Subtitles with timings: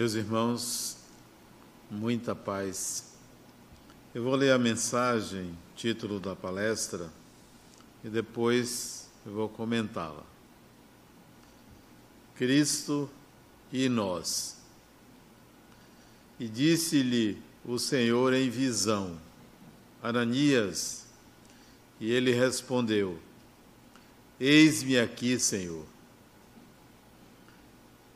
[0.00, 0.96] Meus irmãos,
[1.90, 3.12] muita paz.
[4.14, 7.10] Eu vou ler a mensagem, título da palestra,
[8.02, 10.24] e depois eu vou comentá-la.
[12.34, 13.10] Cristo
[13.70, 14.56] e nós.
[16.38, 19.20] E disse-lhe o Senhor em visão:
[20.02, 21.04] Ananias.
[22.00, 23.20] E ele respondeu:
[24.40, 25.84] Eis-me aqui, Senhor.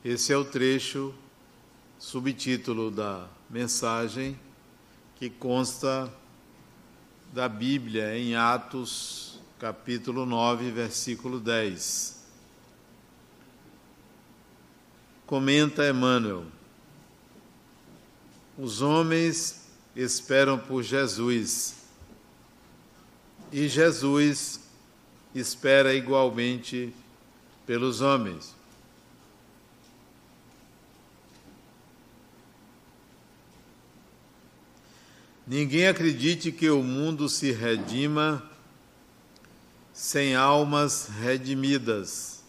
[0.03, 1.13] Esse é o trecho,
[2.05, 4.39] subtítulo da mensagem,
[5.15, 6.13] que consta
[7.33, 12.23] da Bíblia em Atos, capítulo 9, versículo 10.
[15.25, 16.45] Comenta Emmanuel:
[18.55, 21.73] Os homens esperam por Jesus
[23.51, 24.59] e Jesus
[25.33, 26.93] espera igualmente
[27.65, 28.54] pelos homens.
[35.47, 38.43] Ninguém acredite que o mundo se redima
[39.93, 42.43] sem almas redimidas.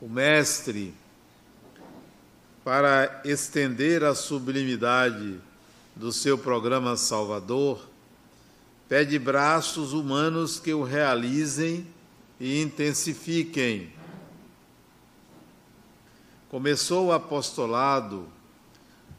[0.00, 0.94] O Mestre,
[2.62, 5.40] para estender a sublimidade
[5.96, 7.84] do seu programa Salvador,
[8.88, 11.84] pede braços humanos que o realizem
[12.38, 13.92] e intensifiquem.
[16.48, 18.37] Começou o apostolado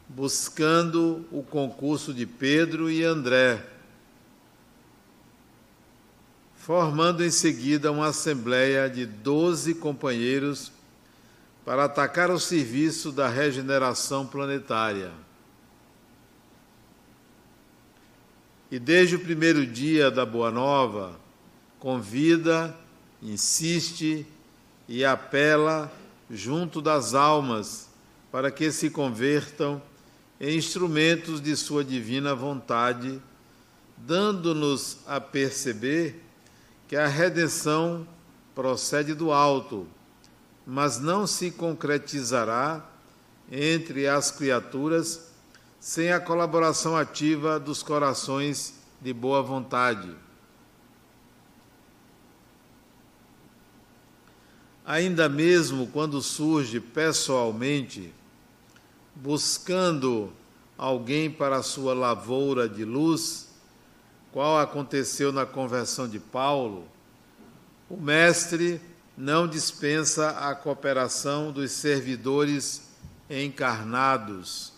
[0.10, 3.64] buscando o concurso de Pedro e André,
[6.56, 10.72] formando em seguida uma assembleia de doze companheiros
[11.64, 15.12] para atacar o serviço da regeneração planetária.
[18.72, 21.20] E desde o primeiro dia da Boa Nova,
[21.80, 22.76] convida,
[23.22, 24.26] insiste
[24.88, 25.92] e apela
[26.30, 27.90] junto das almas
[28.32, 29.82] para que se convertam
[30.40, 33.22] em instrumentos de Sua divina vontade,
[33.98, 36.24] dando-nos a perceber
[36.88, 38.08] que a redenção
[38.56, 39.86] procede do alto,
[40.66, 42.86] mas não se concretizará
[43.52, 45.30] entre as criaturas
[45.80, 50.14] sem a colaboração ativa dos corações de boa vontade.
[54.86, 58.14] Ainda mesmo quando surge pessoalmente,
[59.22, 60.34] buscando
[60.78, 63.50] alguém para a sua lavoura de luz,
[64.32, 66.86] qual aconteceu na conversão de Paulo,
[67.90, 68.80] o Mestre
[69.18, 72.90] não dispensa a cooperação dos servidores
[73.30, 74.74] encarnados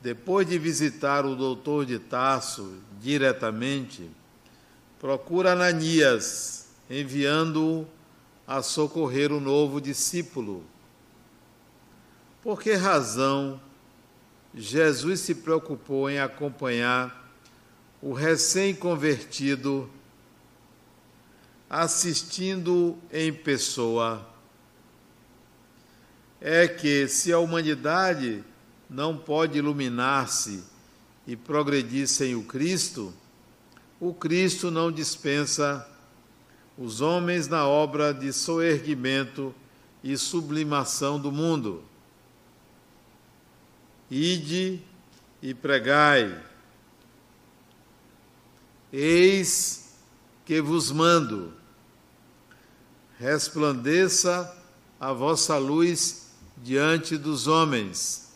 [0.00, 4.08] depois de visitar o doutor de Tarso diretamente,
[4.98, 7.86] procura Ananias, enviando-o
[8.46, 10.64] a socorrer o novo discípulo.
[12.42, 13.60] Por que razão
[14.54, 17.28] Jesus se preocupou em acompanhar
[18.00, 19.90] o recém-convertido,
[21.68, 24.24] assistindo em pessoa?
[26.40, 28.44] É que se a humanidade
[28.88, 30.62] não pode iluminar-se
[31.26, 33.12] e progredir sem o Cristo,
[34.00, 35.86] o Cristo não dispensa
[36.78, 39.52] os homens na obra de soerguimento
[40.04, 41.87] e sublimação do mundo.
[44.10, 44.82] Ide
[45.42, 46.44] e pregai.
[48.92, 49.96] Eis
[50.44, 51.52] que vos mando,
[53.18, 54.56] resplandeça
[54.98, 58.28] a vossa luz diante dos homens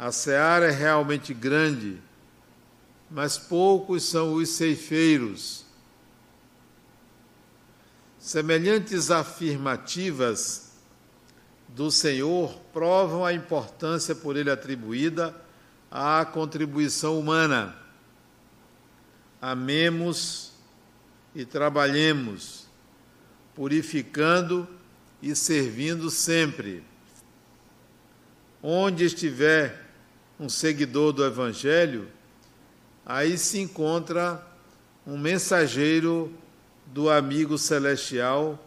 [0.00, 2.00] a seara é realmente grande,
[3.10, 5.66] mas poucos são os ceifeiros.
[8.18, 10.69] Semelhantes afirmativas
[11.74, 15.34] do Senhor provam a importância por ele atribuída
[15.90, 17.76] à contribuição humana.
[19.40, 20.52] Amemos
[21.34, 22.66] e trabalhemos,
[23.54, 24.68] purificando
[25.22, 26.84] e servindo sempre.
[28.62, 29.86] Onde estiver
[30.38, 32.08] um seguidor do Evangelho,
[33.06, 34.44] aí se encontra
[35.06, 36.32] um mensageiro
[36.86, 38.62] do amigo celestial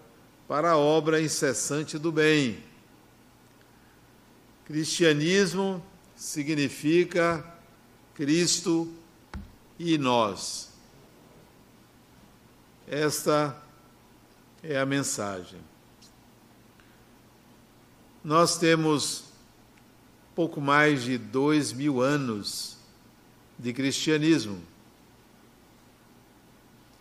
[0.48, 2.73] para a obra incessante do bem.
[4.74, 5.86] Cristianismo
[6.16, 7.46] significa
[8.16, 8.92] Cristo
[9.78, 10.72] e nós.
[12.88, 13.56] Esta
[14.64, 15.60] é a mensagem.
[18.24, 19.26] Nós temos
[20.34, 22.76] pouco mais de dois mil anos
[23.60, 24.60] de cristianismo,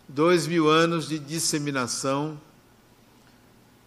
[0.06, 2.38] dois mil anos de disseminação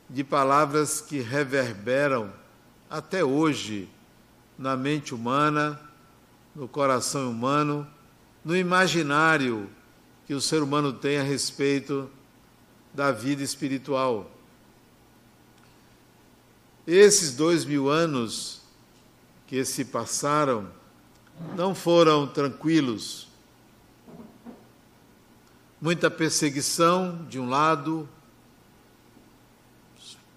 [0.09, 2.33] de palavras que reverberam
[2.89, 3.89] até hoje
[4.57, 5.79] na mente humana,
[6.55, 7.87] no coração humano,
[8.43, 9.69] no imaginário
[10.25, 12.09] que o ser humano tem a respeito
[12.93, 14.31] da vida espiritual.
[16.87, 18.61] Esses dois mil anos
[19.47, 20.69] que se passaram
[21.55, 23.27] não foram tranquilos.
[25.81, 28.07] Muita perseguição de um lado,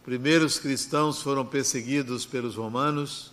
[0.08, 3.30] os primeiros cristãos foram perseguidos pelos romanos,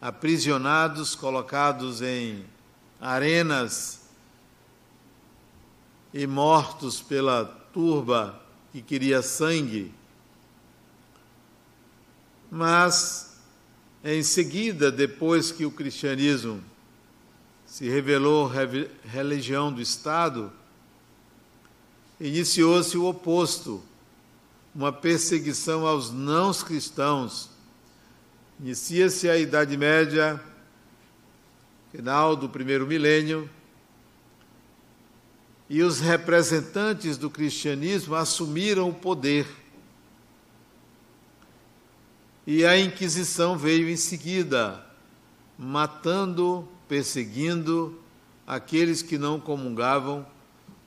[0.00, 2.44] aprisionados, colocados em
[3.00, 4.02] arenas
[6.14, 8.40] e mortos pela turba
[8.70, 9.92] que queria sangue.
[12.48, 13.40] Mas,
[14.04, 16.62] em seguida, depois que o cristianismo
[17.66, 18.48] se revelou
[19.04, 20.52] religião do Estado,
[22.20, 23.82] iniciou-se o oposto,
[24.76, 27.48] uma perseguição aos não cristãos.
[28.60, 30.38] Inicia-se a Idade Média,
[31.90, 33.48] final do primeiro milênio,
[35.66, 39.46] e os representantes do cristianismo assumiram o poder.
[42.46, 44.84] E a Inquisição veio em seguida,
[45.58, 47.98] matando, perseguindo
[48.46, 50.26] aqueles que não comungavam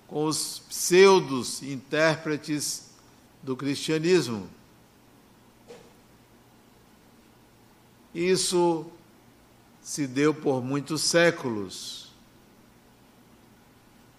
[0.06, 2.89] com os pseudos intérpretes
[3.42, 4.50] do cristianismo.
[8.14, 8.86] Isso
[9.82, 12.10] se deu por muitos séculos.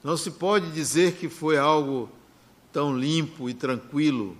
[0.02, 2.10] Não se pode dizer que foi algo
[2.72, 4.36] tão limpo e tranquilo.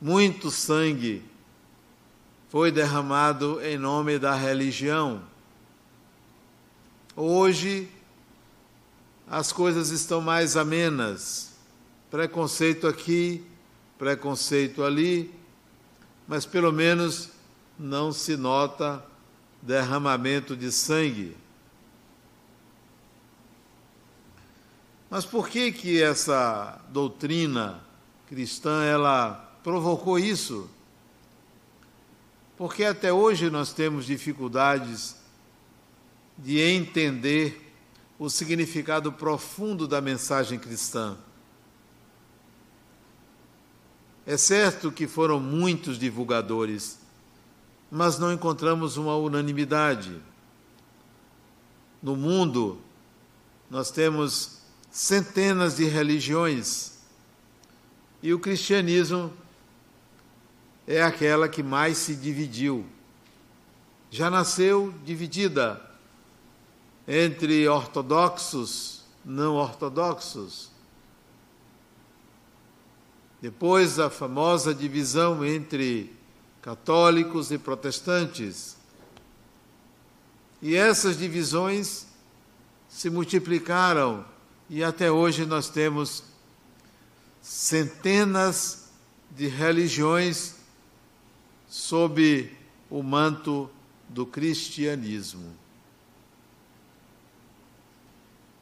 [0.00, 1.24] Muito sangue
[2.48, 5.22] foi derramado em nome da religião.
[7.14, 7.90] Hoje
[9.26, 11.47] as coisas estão mais amenas.
[12.10, 13.44] Preconceito aqui,
[13.98, 15.34] preconceito ali,
[16.26, 17.30] mas pelo menos
[17.78, 19.04] não se nota
[19.60, 21.36] derramamento de sangue.
[25.10, 27.82] Mas por que que essa doutrina
[28.26, 30.68] cristã ela provocou isso?
[32.56, 35.16] Porque até hoje nós temos dificuldades
[36.36, 37.72] de entender
[38.18, 41.16] o significado profundo da mensagem cristã.
[44.28, 46.98] É certo que foram muitos divulgadores,
[47.90, 50.20] mas não encontramos uma unanimidade.
[52.02, 52.78] No mundo,
[53.70, 54.58] nós temos
[54.90, 56.98] centenas de religiões.
[58.22, 59.32] E o cristianismo
[60.86, 62.84] é aquela que mais se dividiu.
[64.10, 65.82] Já nasceu dividida
[67.08, 70.70] entre ortodoxos, não ortodoxos.
[73.40, 76.12] Depois a famosa divisão entre
[76.60, 78.76] católicos e protestantes.
[80.60, 82.06] E essas divisões
[82.88, 84.24] se multiplicaram
[84.68, 86.24] e até hoje nós temos
[87.40, 88.88] centenas
[89.30, 90.56] de religiões
[91.68, 92.52] sob
[92.90, 93.70] o manto
[94.08, 95.54] do cristianismo.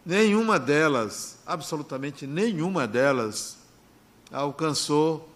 [0.04, 3.59] Nenhuma delas, absolutamente nenhuma delas,
[4.30, 5.28] alcançou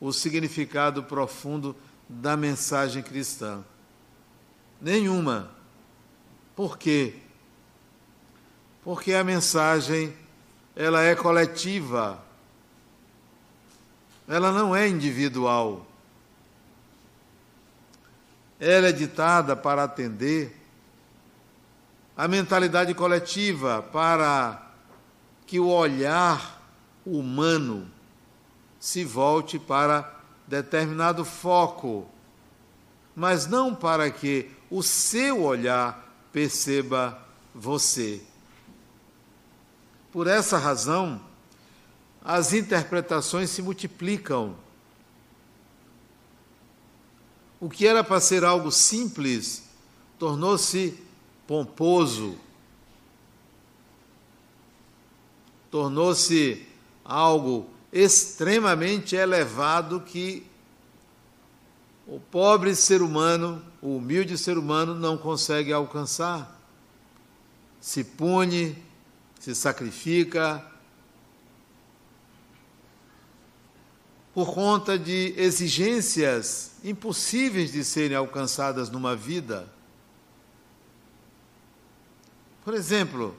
[0.00, 1.74] o significado profundo
[2.08, 3.64] da mensagem cristã.
[4.80, 5.50] Nenhuma.
[6.54, 7.20] Por quê?
[8.88, 10.16] porque a mensagem
[10.74, 12.18] ela é coletiva.
[14.26, 15.86] Ela não é individual.
[18.58, 20.56] Ela é ditada para atender
[22.16, 24.72] a mentalidade coletiva, para
[25.46, 26.57] que o olhar
[27.04, 27.90] humano
[28.78, 32.08] se volte para determinado foco,
[33.14, 37.20] mas não para que o seu olhar perceba
[37.54, 38.22] você.
[40.12, 41.20] Por essa razão,
[42.24, 44.56] as interpretações se multiplicam.
[47.60, 49.64] O que era para ser algo simples
[50.18, 51.02] tornou-se
[51.46, 52.38] pomposo,
[55.70, 56.67] tornou-se
[57.08, 60.46] algo extremamente elevado que
[62.06, 66.60] o pobre ser humano, o humilde ser humano não consegue alcançar.
[67.80, 68.76] Se pune,
[69.40, 70.64] se sacrifica
[74.34, 79.68] por conta de exigências impossíveis de serem alcançadas numa vida.
[82.64, 83.34] Por exemplo,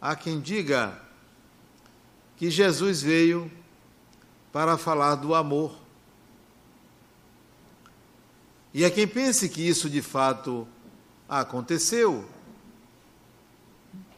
[0.00, 1.09] há quem diga
[2.40, 3.52] que Jesus veio
[4.50, 5.76] para falar do amor.
[8.72, 10.66] E é quem pense que isso de fato
[11.28, 12.26] aconteceu.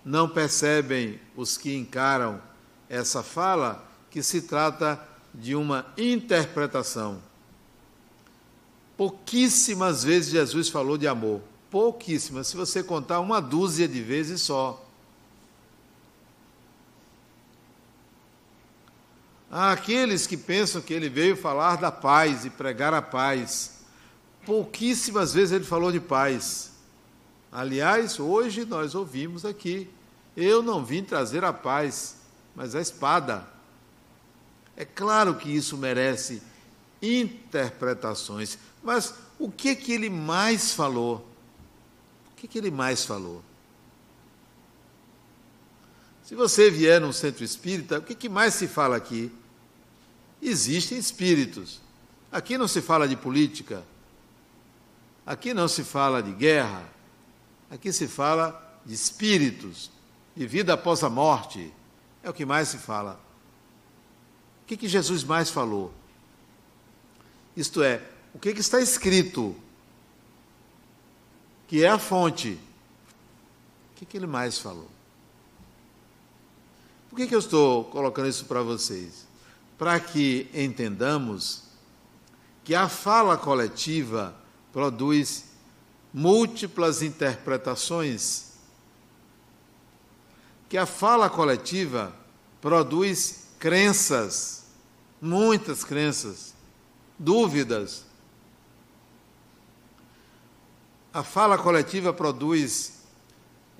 [0.05, 2.41] Não percebem os que encaram
[2.89, 7.21] essa fala que se trata de uma interpretação.
[8.97, 11.41] Pouquíssimas vezes Jesus falou de amor.
[11.69, 14.81] Pouquíssimas, se você contar uma dúzia de vezes só.
[19.53, 23.83] Aqueles que pensam que ele veio falar da paz e pregar a paz.
[24.47, 26.73] Pouquíssimas vezes ele falou de paz.
[27.53, 29.91] Aliás, hoje nós ouvimos aqui:
[30.35, 32.17] eu não vim trazer a paz,
[32.57, 33.47] mas a espada.
[34.75, 36.43] É claro que isso merece
[37.03, 41.29] interpretações, mas o que que ele mais falou?
[42.33, 43.45] O que que ele mais falou?
[46.25, 49.31] Se você vier num centro espírita, o que, que mais se fala aqui?
[50.43, 51.81] Existem espíritos.
[52.33, 53.85] Aqui não se fala de política,
[55.25, 56.91] aqui não se fala de guerra,
[57.71, 59.91] aqui se fala de espíritos,
[60.35, 61.73] de vida após a morte.
[62.25, 63.21] É o que mais se fala.
[64.63, 65.93] O que, que Jesus mais falou?
[67.57, 68.03] Isto é,
[68.35, 69.55] o que, que está escrito,
[71.69, 72.59] que é a fonte.
[73.91, 74.89] O que, que ele mais falou?
[77.09, 79.22] Por que, que eu estou colocando isso para vocês?
[79.83, 81.65] Para que entendamos
[82.63, 84.33] que a fala coletiva
[84.73, 85.47] produz
[86.15, 88.53] múltiplas interpretações,
[90.69, 92.15] que a fala coletiva
[92.61, 94.67] produz crenças,
[95.21, 96.55] muitas crenças,
[97.19, 98.05] dúvidas.
[101.13, 103.01] A fala coletiva produz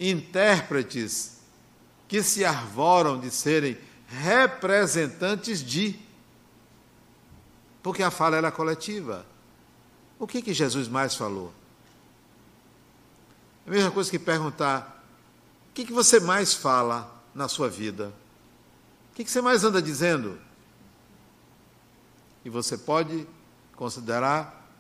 [0.01, 1.37] intérpretes
[2.09, 3.79] que se arvoram de serem
[4.21, 5.99] representantes de.
[7.83, 9.27] Porque a fala era coletiva.
[10.19, 11.53] O que, que Jesus mais falou?
[13.67, 15.05] É a mesma coisa que perguntar:
[15.71, 18.13] o que, que você mais fala na sua vida?
[19.11, 20.39] O que, que você mais anda dizendo?
[22.45, 23.27] E você pode
[23.77, 24.71] considerar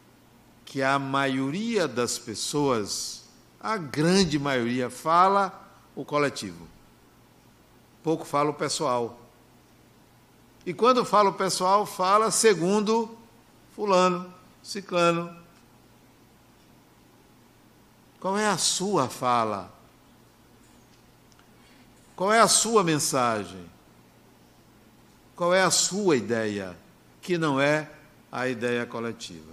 [0.65, 3.25] que a maioria das pessoas,
[3.61, 6.67] a grande maioria, fala o coletivo.
[8.03, 9.22] Pouco fala o pessoal.
[10.64, 13.16] E quando fala o pessoal, fala segundo
[13.75, 15.37] Fulano, Ciclano.
[18.21, 19.73] Qual é a sua fala?
[22.14, 23.69] Qual é a sua mensagem?
[25.35, 26.76] Qual é a sua ideia,
[27.21, 27.90] que não é
[28.31, 29.50] a ideia coletiva?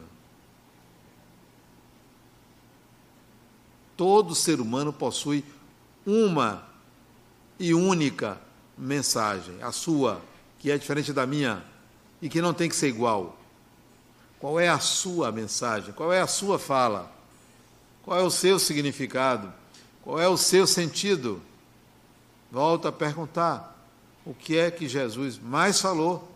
[3.97, 5.43] Todo ser humano possui
[6.05, 6.63] uma
[7.57, 8.39] e única
[8.77, 10.21] mensagem, a sua,
[10.59, 11.63] que é diferente da minha
[12.21, 13.37] e que não tem que ser igual.
[14.39, 15.93] Qual é a sua mensagem?
[15.93, 17.11] Qual é a sua fala?
[18.03, 19.51] Qual é o seu significado?
[20.03, 21.41] Qual é o seu sentido?
[22.51, 23.77] Volto a perguntar
[24.25, 26.29] o que é que Jesus mais falou.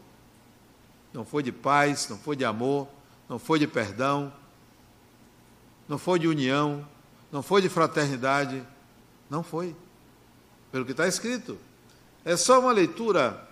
[1.14, 2.88] Não foi de paz, não foi de amor,
[3.30, 4.34] não foi de perdão,
[5.88, 6.88] não foi de união,
[7.32, 8.64] não foi de fraternidade,
[9.30, 9.76] não foi.
[10.72, 11.58] Pelo que está escrito.
[12.26, 13.48] É só uma leitura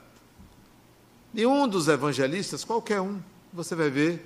[1.33, 3.21] de um dos evangelistas, qualquer um,
[3.53, 4.25] você vai ver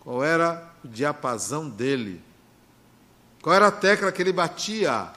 [0.00, 2.22] qual era o diapasão dele,
[3.42, 5.12] qual era a tecla que ele batia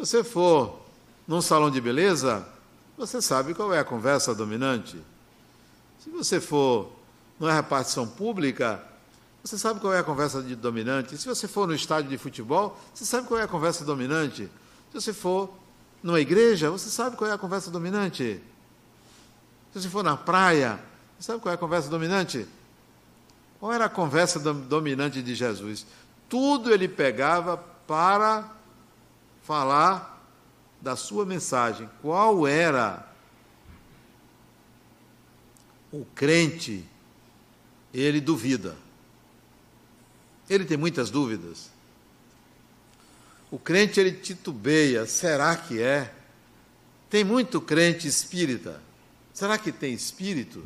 [0.00, 0.80] você for
[1.28, 2.46] num salão de beleza,
[2.96, 4.98] você sabe qual é a conversa dominante.
[6.02, 6.90] Se você for
[7.38, 8.82] numa repartição pública,
[9.44, 11.18] você sabe qual é a conversa dominante.
[11.18, 14.48] Se você for no estádio de futebol, você sabe qual é a conversa dominante.
[14.90, 15.52] Se você for
[16.02, 18.40] numa igreja, você sabe qual é a conversa dominante.
[19.72, 20.80] Se você for na praia,
[21.18, 22.46] você sabe qual é a conversa dominante?
[23.60, 25.86] Qual era a conversa dominante de Jesus?
[26.28, 28.50] Tudo ele pegava para
[29.42, 30.24] falar
[30.80, 31.88] da sua mensagem.
[32.00, 33.06] Qual era
[35.92, 36.84] o crente?
[37.92, 38.76] Ele duvida.
[40.48, 41.70] Ele tem muitas dúvidas.
[43.50, 46.14] O crente ele titubeia, será que é?
[47.08, 48.80] Tem muito crente espírita.
[49.32, 50.64] Será que tem espírito?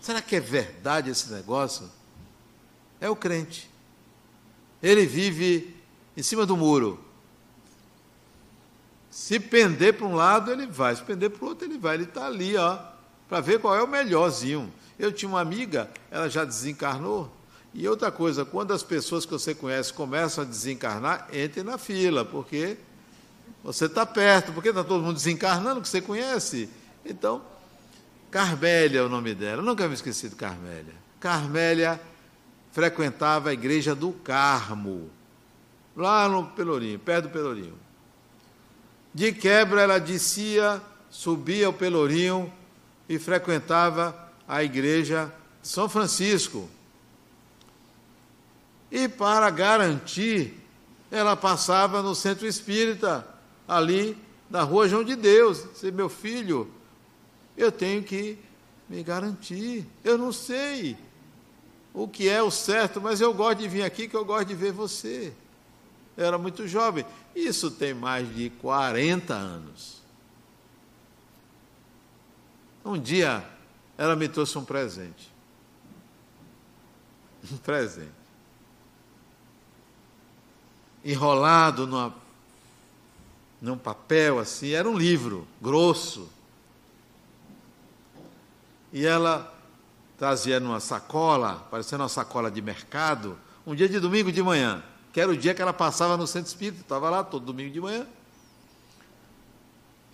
[0.00, 1.90] Será que é verdade esse negócio?
[3.00, 3.68] É o crente.
[4.82, 5.76] Ele vive
[6.16, 7.02] em cima do muro.
[9.10, 10.94] Se pender para um lado, ele vai.
[10.94, 11.96] Se pender para o outro, ele vai.
[11.96, 12.78] Ele está ali, ó,
[13.28, 14.72] para ver qual é o melhorzinho.
[14.96, 17.32] Eu tinha uma amiga, ela já desencarnou.
[17.74, 22.24] E outra coisa, quando as pessoas que você conhece começam a desencarnar, entre na fila,
[22.24, 22.78] porque
[23.62, 26.68] você está perto, porque está todo mundo desencarnando que você conhece.
[27.04, 27.42] Então,
[28.30, 30.94] Carmélia é o nome dela, nunca me esqueci de Carmélia.
[31.20, 32.00] Carmélia
[32.72, 35.10] frequentava a igreja do Carmo,
[35.96, 37.78] lá no Pelourinho, perto do Pelourinho.
[39.12, 42.52] De quebra, ela descia, subia ao Pelourinho
[43.08, 46.68] e frequentava a igreja de São Francisco.
[48.90, 50.54] E para garantir,
[51.10, 53.26] ela passava no centro espírita,
[53.66, 54.16] ali
[54.48, 55.64] na rua João de Deus.
[55.72, 56.70] Disse, meu filho,
[57.56, 58.38] eu tenho que
[58.88, 59.86] me garantir.
[60.02, 60.96] Eu não sei
[61.92, 64.54] o que é o certo, mas eu gosto de vir aqui, que eu gosto de
[64.54, 65.32] ver você.
[66.16, 67.04] Eu era muito jovem.
[67.34, 70.02] Isso tem mais de 40 anos.
[72.84, 73.44] Um dia,
[73.96, 75.32] ela me trouxe um presente.
[77.52, 78.17] Um presente.
[81.10, 82.14] Enrolado numa,
[83.62, 86.28] num papel assim, era um livro grosso.
[88.92, 89.54] E ela
[90.18, 95.18] trazia numa sacola, parecendo uma sacola de mercado, um dia de domingo de manhã, que
[95.18, 98.06] era o dia que ela passava no centro espírita, estava lá todo domingo de manhã.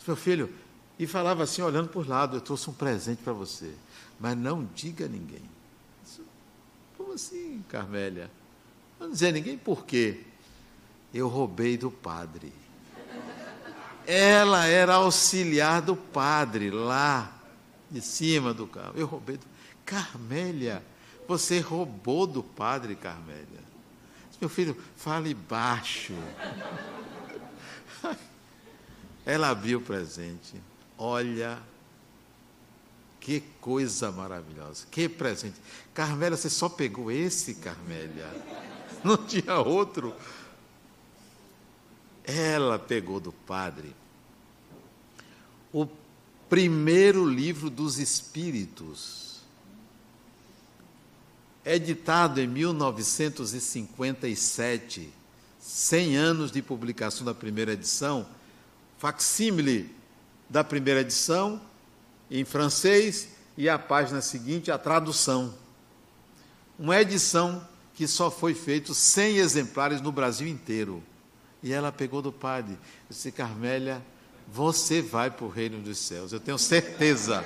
[0.07, 0.53] Meu filho,
[0.97, 3.75] e falava assim, olhando por lado, eu trouxe um presente para você,
[4.21, 5.43] mas não diga a ninguém.
[6.97, 8.31] Como assim, Carmélia?
[9.01, 10.25] Não dizer a ninguém por quê?
[11.15, 12.53] Eu roubei do padre.
[14.05, 17.33] Ela era auxiliar do padre lá
[17.89, 18.93] de cima do carro.
[18.97, 19.47] Eu roubei do
[19.87, 20.85] Carmélia,
[21.29, 23.63] você roubou do padre Carmélia.
[24.41, 26.13] Meu filho, fale baixo.
[29.25, 30.61] Ela abriu o presente.
[30.99, 31.59] Olha,
[33.21, 34.87] que coisa maravilhosa.
[34.91, 35.57] Que presente.
[35.95, 38.29] Carmélia, você só pegou esse, Carmélia.
[39.03, 40.15] Não tinha outro.
[42.25, 43.95] Ela pegou do padre
[45.73, 45.87] o
[46.49, 49.25] primeiro livro dos Espíritos
[51.65, 55.11] editado em 1957,
[55.59, 58.29] 100 anos de publicação da primeira edição,
[58.99, 59.91] facsímile
[60.49, 61.61] da primeira edição
[62.31, 65.55] em francês e a página seguinte a tradução.
[66.79, 71.03] Uma edição que só foi feita 100 exemplares no Brasil inteiro.
[71.65, 72.77] E ela pegou do padre,
[73.09, 74.03] disse: Carmélia,
[74.47, 77.43] você vai para o reino dos céus, eu tenho certeza.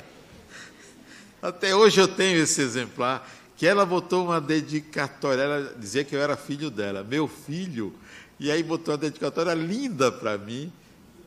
[1.40, 6.20] Até hoje eu tenho esse exemplar, que ela botou uma dedicatória, ela dizia que eu
[6.20, 7.94] era filho dela, meu filho,
[8.38, 10.70] e aí botou uma dedicatória linda para mim,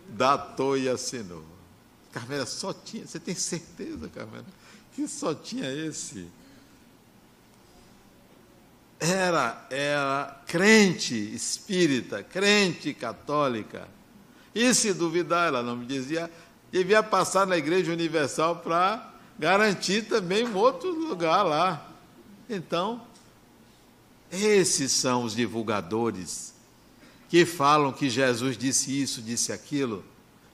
[0.09, 1.43] datou e assinou.
[2.11, 4.45] Carmela, só tinha, você tem certeza, Carmela,
[4.93, 6.27] que só tinha esse?
[9.05, 13.85] Era, era crente espírita, crente católica.
[14.55, 16.31] E se duvidar, ela não me dizia,
[16.71, 21.85] devia passar na Igreja Universal para garantir também um outro lugar lá.
[22.49, 23.01] Então,
[24.31, 26.53] esses são os divulgadores
[27.27, 30.05] que falam que Jesus disse isso, disse aquilo,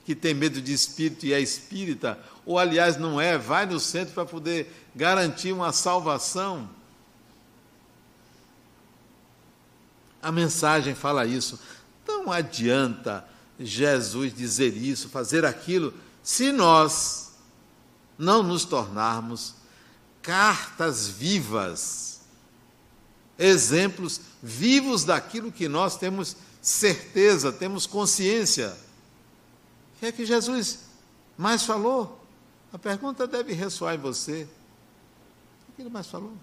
[0.06, 4.14] que tem medo de espírito e é espírita, ou aliás não é, vai no centro
[4.16, 6.68] para poder garantir uma salvação.
[10.22, 11.60] A mensagem fala isso.
[12.08, 13.26] Não adianta
[13.60, 17.34] Jesus dizer isso, fazer aquilo, se nós
[18.18, 19.56] não nos tornarmos
[20.22, 22.22] cartas vivas,
[23.38, 28.76] exemplos vivos daquilo que nós temos certeza, temos consciência.
[29.96, 30.80] O que é que Jesus
[31.38, 32.24] mais falou?
[32.72, 34.48] A pergunta deve ressoar em você.
[35.70, 36.34] O que ele mais falou?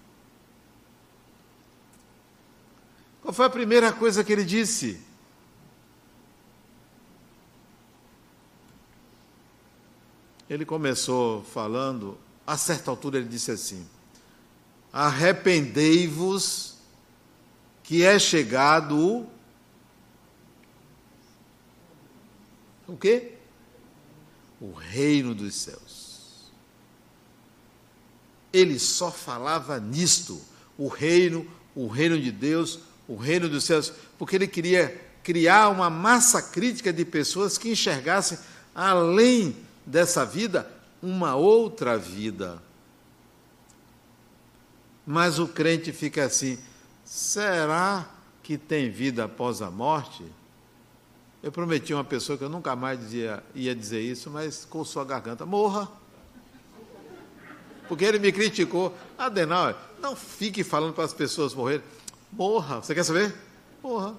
[3.27, 5.01] Qual foi a primeira coisa que ele disse?
[10.49, 13.85] ele começou falando, a certa altura ele disse assim:
[14.93, 16.77] Arrependei-vos,
[17.83, 19.29] que é chegado o.
[22.87, 23.33] O quê?
[24.61, 26.49] O reino dos céus.
[28.53, 30.41] Ele só falava nisto,
[30.77, 35.89] o reino, o reino de Deus, o reino dos céus, porque ele queria criar uma
[35.89, 38.37] massa crítica de pessoas que enxergassem
[38.73, 40.69] além dessa vida
[41.01, 42.61] uma outra vida.
[45.05, 46.57] Mas o crente fica assim:
[47.05, 48.09] será
[48.43, 50.25] que tem vida após a morte?
[51.41, 54.83] Eu prometi a uma pessoa que eu nunca mais dizia, ia dizer isso, mas com
[54.83, 55.89] sua garganta: morra.
[57.87, 58.93] Porque ele me criticou.
[59.17, 61.83] Adenauer, não fique falando para as pessoas morrerem.
[62.31, 62.77] Morra.
[62.77, 63.35] Você quer saber?
[63.81, 64.15] Morra.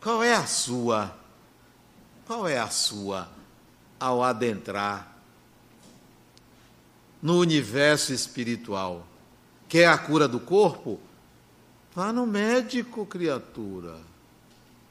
[0.00, 1.14] Qual é a sua?
[2.26, 3.28] Qual é a sua
[3.98, 5.14] ao adentrar
[7.20, 9.06] no universo espiritual?
[9.68, 10.98] Quer a cura do corpo?
[11.94, 13.98] Vá no médico, criatura.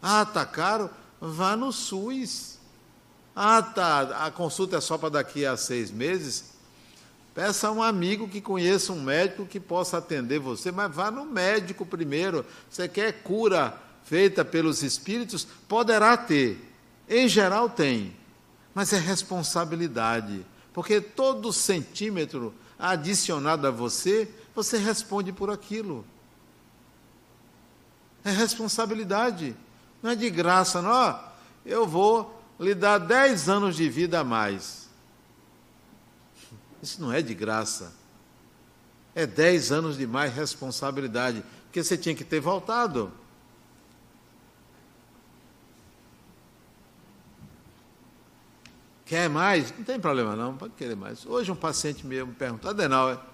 [0.02, 0.90] Ah, tá caro?
[1.20, 2.60] Vá no SUS.
[3.36, 6.59] Ah, tá, a consulta é só para daqui a seis meses?
[7.40, 11.24] Peça a um amigo que conheça um médico que possa atender você, mas vá no
[11.24, 12.46] médico primeiro.
[12.70, 15.48] Você quer cura feita pelos espíritos?
[15.66, 16.60] Poderá ter.
[17.08, 18.14] Em geral tem.
[18.76, 20.46] Mas é responsabilidade.
[20.74, 26.06] Porque todo centímetro adicionado a você, você responde por aquilo.
[28.26, 29.56] É responsabilidade.
[30.04, 31.18] Não é de graça, não.
[31.66, 34.79] Eu vou lhe dar 10 anos de vida a mais.
[36.82, 37.94] Isso não é de graça.
[39.14, 43.12] É 10 anos de mais responsabilidade, porque você tinha que ter voltado.
[49.06, 49.76] Quer mais?
[49.76, 51.26] Não tem problema não, pode querer mais.
[51.26, 53.26] Hoje um paciente meu me perguntou, Adenal,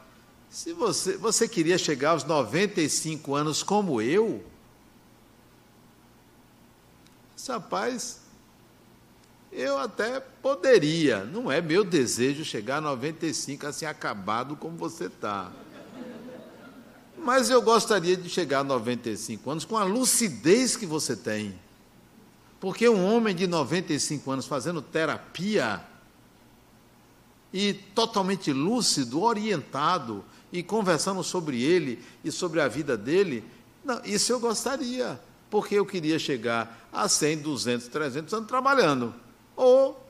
[0.49, 4.41] se você, você queria chegar aos 95 anos como eu,
[7.37, 8.21] esse rapaz,
[9.55, 15.49] eu até poderia, não é meu desejo chegar a 95 assim acabado como você está.
[17.17, 21.57] Mas eu gostaria de chegar a 95 anos com a lucidez que você tem.
[22.59, 25.81] Porque um homem de 95 anos fazendo terapia
[27.53, 33.41] e totalmente lúcido, orientado e conversando sobre ele e sobre a vida dele,
[33.85, 35.17] não, isso eu gostaria,
[35.49, 39.24] porque eu queria chegar a 100, 200, 300 anos trabalhando.
[39.55, 40.01] Ou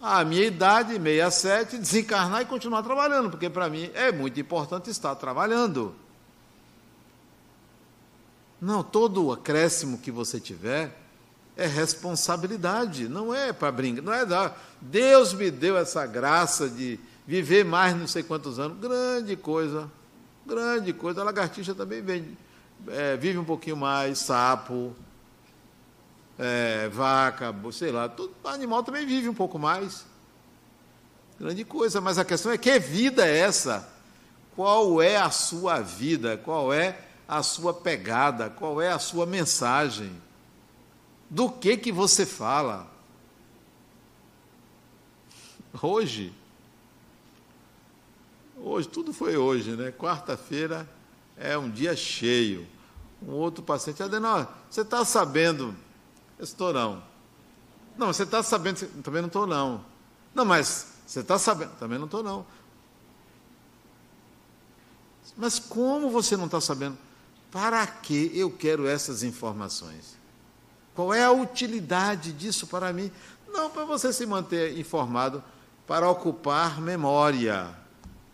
[0.00, 5.14] a minha idade, 67, desencarnar e continuar trabalhando, porque para mim é muito importante estar
[5.16, 5.94] trabalhando.
[8.60, 10.96] Não, todo o acréscimo que você tiver,
[11.56, 14.56] é responsabilidade, não é para brincar, não é dar.
[14.80, 19.90] Deus me deu essa graça de viver mais não sei quantos anos, grande coisa,
[20.46, 21.20] grande coisa.
[21.20, 22.38] A lagartixa também vem,
[22.86, 24.94] é, vive um pouquinho mais, sapo,
[26.38, 30.06] é, vaca, sei lá, todo animal também vive um pouco mais.
[31.38, 33.88] Grande coisa, mas a questão é que vida é essa?
[34.56, 36.36] Qual é a sua vida?
[36.36, 38.50] Qual é a sua pegada?
[38.50, 40.28] Qual é a sua mensagem?
[41.28, 42.90] do que que você fala.
[45.80, 46.32] Hoje,
[48.56, 49.92] hoje, tudo foi hoje, né?
[49.92, 50.88] Quarta-feira
[51.36, 52.66] é um dia cheio.
[53.22, 55.74] Um outro paciente, Adenor, você está sabendo?
[56.38, 57.02] Eu estou não.
[57.96, 58.86] Não, você está sabendo?
[59.02, 59.84] Também não estou não.
[60.34, 61.72] Não, mas você está sabendo?
[61.78, 62.46] Também não estou não.
[65.36, 66.96] Mas como você não está sabendo?
[67.50, 70.16] Para que eu quero essas informações?
[70.94, 73.10] Qual é a utilidade disso para mim?
[73.48, 75.42] Não para você se manter informado,
[75.86, 77.68] para ocupar memória.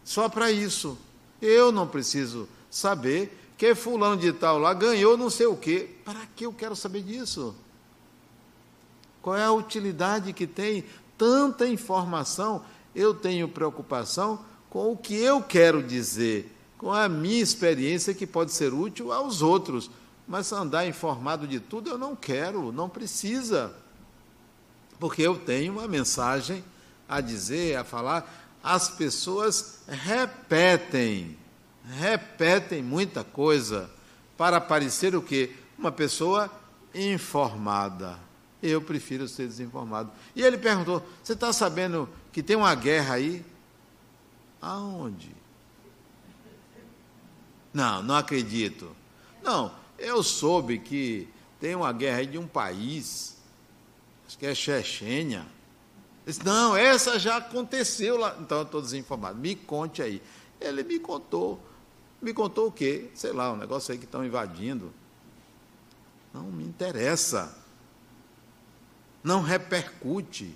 [0.03, 0.99] Só para isso.
[1.41, 5.91] Eu não preciso saber que fulano de tal lá ganhou não sei o quê.
[6.05, 7.55] Para que eu quero saber disso?
[9.25, 10.85] Qual é a utilidade que tem
[11.17, 12.63] tanta informação?
[12.95, 18.53] Eu tenho preocupação com o que eu quero dizer, com a minha experiência que pode
[18.53, 19.91] ser útil aos outros.
[20.29, 23.75] Mas andar informado de tudo eu não quero, não precisa.
[25.01, 26.63] Porque eu tenho uma mensagem
[27.09, 28.31] a dizer, a falar.
[28.63, 31.35] As pessoas repetem,
[31.99, 33.89] repetem muita coisa
[34.37, 35.51] para parecer o quê?
[35.79, 36.51] Uma pessoa
[36.95, 38.24] informada.
[38.67, 40.11] Eu prefiro ser desinformado.
[40.35, 43.45] E ele perguntou: Você está sabendo que tem uma guerra aí?
[44.61, 45.35] Aonde?
[47.73, 48.95] Não, não acredito.
[49.43, 51.29] Não, eu soube que
[51.61, 53.37] tem uma guerra de um país,
[54.27, 55.45] acho que é Chechênia.
[56.25, 58.37] Disse, não, essa já aconteceu lá.
[58.41, 59.39] Então eu estou desinformado.
[59.39, 60.23] Me conte aí.
[60.61, 61.61] Ele me contou.
[62.23, 63.11] Me contou o quê?
[63.15, 64.93] Sei lá, um negócio aí que estão invadindo.
[66.33, 67.55] Não me interessa.
[69.25, 70.55] Não repercute.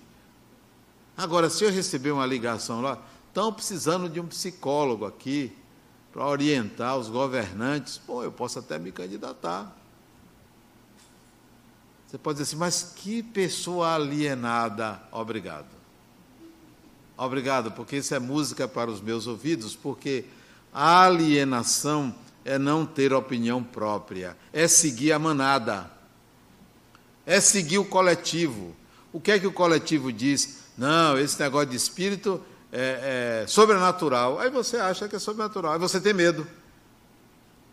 [1.16, 5.52] Agora, se eu receber uma ligação lá, estão precisando de um psicólogo aqui
[6.12, 9.74] para orientar os governantes, pô, eu posso até me candidatar.
[12.06, 15.00] Você pode dizer assim, mas que pessoa alienada.
[15.10, 15.66] Obrigado.
[17.16, 20.24] Obrigado, porque isso é música para os meus ouvidos, porque
[20.72, 25.90] a alienação é não ter opinião própria, é seguir a manada,
[27.28, 28.74] é seguir o coletivo.
[29.12, 30.60] O que é que o coletivo diz?
[30.78, 34.40] Não, esse negócio de espírito é, é, sobrenatural.
[34.40, 36.46] Aí você acha que é sobrenatural, aí você tem medo.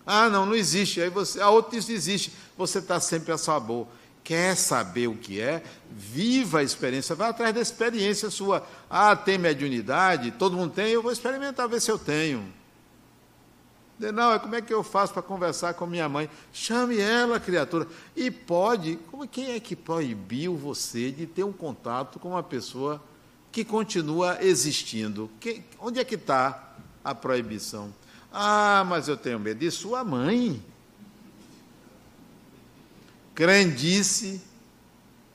[0.05, 1.01] Ah, não, não existe.
[1.01, 2.33] Aí você, a outra diz existe.
[2.57, 3.87] Você está sempre a sabor.
[4.25, 5.63] Quer saber o que é?
[5.89, 8.67] Viva a experiência, vai atrás da experiência sua.
[8.89, 10.31] Ah, tem mediunidade?
[10.31, 10.89] Todo mundo tem?
[10.89, 12.45] Eu vou experimentar, ver se eu tenho.
[13.97, 16.29] Não, como é que eu faço para conversar com minha mãe?
[16.51, 17.87] Chame ela, criatura.
[18.15, 23.01] E pode, como, quem é que proibiu você de ter um contato com uma pessoa
[23.51, 25.31] que continua existindo?
[25.39, 27.93] Que, onde é que está a proibição?
[28.33, 30.61] Ah, mas eu tenho medo de sua mãe.
[33.33, 34.41] Crendice,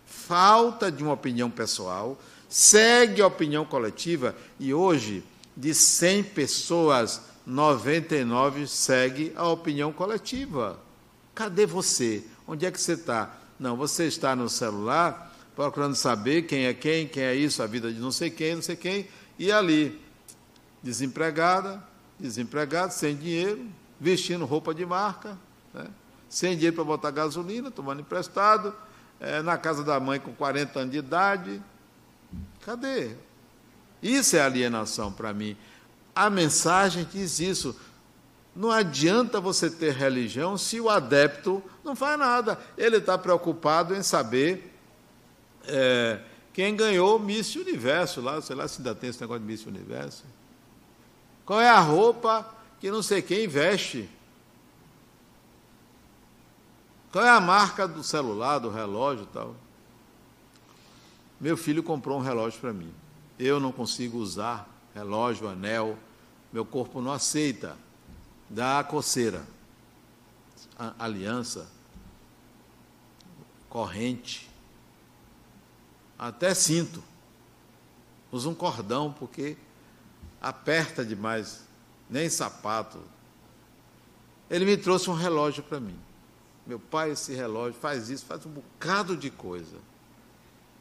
[0.04, 5.24] falta de uma opinião pessoal, segue a opinião coletiva e hoje,
[5.56, 10.78] de 100 pessoas, 99 segue a opinião coletiva.
[11.34, 12.24] Cadê você?
[12.46, 13.34] Onde é que você está?
[13.58, 17.92] Não, você está no celular procurando saber quem é quem, quem é isso, a vida
[17.92, 19.06] de não sei quem, não sei quem,
[19.38, 20.00] e ali,
[20.82, 21.82] desempregada,
[22.18, 23.66] desempregado, sem dinheiro,
[24.00, 25.36] vestindo roupa de marca,
[25.74, 25.86] né?
[26.30, 28.74] sem dinheiro para botar gasolina, tomando emprestado,
[29.20, 31.62] é, na casa da mãe com 40 anos de idade.
[32.64, 33.10] Cadê?
[34.02, 35.56] Isso é alienação para mim.
[36.20, 37.74] A mensagem diz isso.
[38.54, 42.60] Não adianta você ter religião se o adepto não faz nada.
[42.76, 44.70] Ele está preocupado em saber
[45.64, 46.20] é,
[46.52, 50.24] quem ganhou Miss Universo lá, sei lá se ainda tem esse negócio de Miss Universo.
[51.46, 52.46] Qual é a roupa
[52.78, 54.06] que não sei quem veste?
[57.10, 59.56] Qual é a marca do celular, do relógio e tal?
[61.40, 62.92] Meu filho comprou um relógio para mim.
[63.38, 65.96] Eu não consigo usar relógio, anel,
[66.52, 67.76] meu corpo não aceita.
[68.48, 69.46] Dá coceira,
[70.98, 71.68] aliança,
[73.68, 74.50] corrente,
[76.18, 77.02] até cinto.
[78.32, 79.56] Usa um cordão porque
[80.40, 81.62] aperta demais,
[82.08, 83.00] nem sapato.
[84.50, 85.98] Ele me trouxe um relógio para mim.
[86.66, 89.78] Meu pai, esse relógio faz isso, faz um bocado de coisa.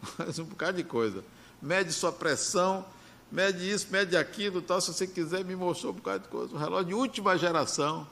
[0.16, 1.26] Faz um bocado de coisa.
[1.62, 2.86] Mede sua pressão,
[3.32, 6.56] mede isso, mede aquilo, tal, se você quiser, me mostrou um bocado de coisa.
[6.56, 8.08] Um relógio de última geração.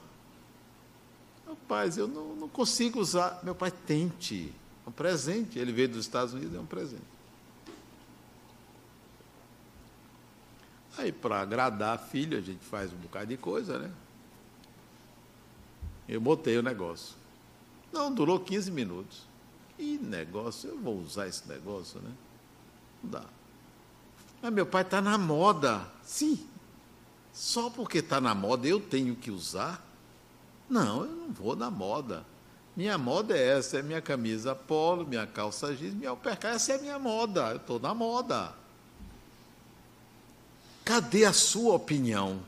[1.46, 3.40] Rapaz, eu não, não consigo usar.
[3.42, 4.52] Meu pai, tente.
[4.86, 5.58] É um presente.
[5.58, 7.02] Ele veio dos Estados Unidos, é um presente.
[10.98, 13.90] Aí, para agradar a filha, a gente faz um bocado de coisa, né?
[16.08, 17.14] Eu botei o negócio.
[17.92, 19.22] Não, durou 15 minutos.
[19.76, 22.10] Que negócio, eu vou usar esse negócio, né?
[23.02, 23.24] Não dá.
[24.40, 25.82] Mas meu pai está na moda.
[26.02, 26.46] Sim.
[27.32, 29.84] Só porque está na moda eu tenho que usar?
[30.68, 32.24] Não, eu não vou na moda.
[32.76, 36.76] Minha moda é essa, é minha camisa polo, minha calça jeans, minha uppercut, essa é
[36.76, 37.50] a minha moda.
[37.50, 38.52] Eu estou na moda.
[40.84, 42.40] Cadê a sua opinião?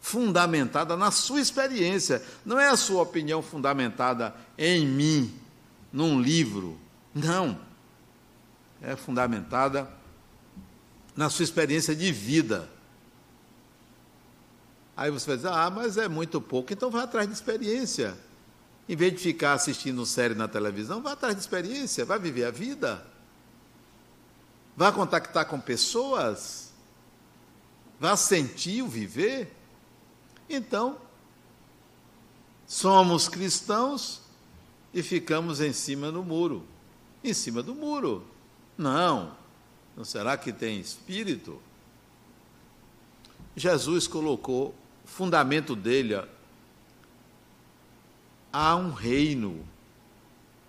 [0.00, 2.22] Fundamentada na sua experiência.
[2.44, 5.34] Não é a sua opinião fundamentada em mim,
[5.92, 6.78] num livro.
[7.14, 7.58] Não.
[8.80, 9.97] É fundamentada
[11.18, 12.70] na sua experiência de vida.
[14.96, 18.16] Aí você vai dizer, ah, mas é muito pouco, então vá atrás de experiência.
[18.88, 22.52] Em vez de ficar assistindo série na televisão, vá atrás de experiência, vá viver a
[22.52, 23.04] vida.
[24.76, 26.70] Vá contactar com pessoas.
[27.98, 29.52] Vá sentir o viver.
[30.48, 30.98] Então,
[32.64, 34.20] somos cristãos
[34.94, 36.64] e ficamos em cima do muro.
[37.24, 38.24] Em cima do muro.
[38.78, 39.36] Não,
[39.98, 41.60] não será que tem espírito?
[43.56, 44.72] Jesus colocou
[45.04, 46.14] fundamento dele.
[48.52, 49.66] Há um reino,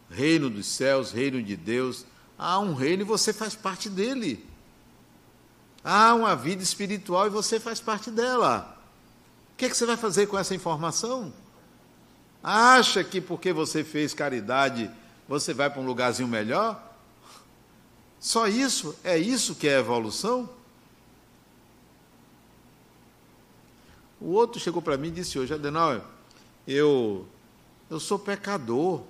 [0.10, 2.08] reino dos céus, reino de Deus.
[2.40, 4.44] Há um reino e você faz parte dele.
[5.84, 8.76] Há uma vida espiritual e você faz parte dela.
[9.54, 11.32] O que, é que você vai fazer com essa informação?
[12.42, 14.90] Acha que porque você fez caridade
[15.28, 16.89] você vai para um lugarzinho melhor?
[18.20, 18.96] Só isso?
[19.04, 20.50] É isso que é evolução?
[24.20, 26.02] O outro chegou para mim e disse hoje, Adenauer,
[26.68, 27.26] eu,
[27.90, 29.02] eu sou pecador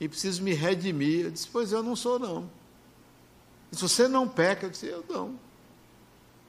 [0.00, 1.26] e preciso me redimir.
[1.26, 2.50] Eu disse, pois eu não sou não.
[3.70, 5.38] Se você não peca, eu disse, eu não.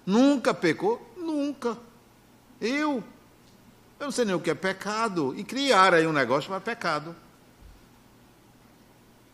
[0.06, 1.02] Nunca pecou?
[1.16, 1.78] Nunca.
[2.60, 3.04] Eu?
[4.00, 5.34] Eu não sei nem o que é pecado.
[5.38, 7.16] E criar aí um negócio para pecado.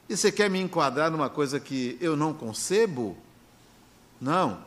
[0.10, 3.16] E você quer me enquadrar numa coisa que eu não concebo?
[4.20, 4.60] Não.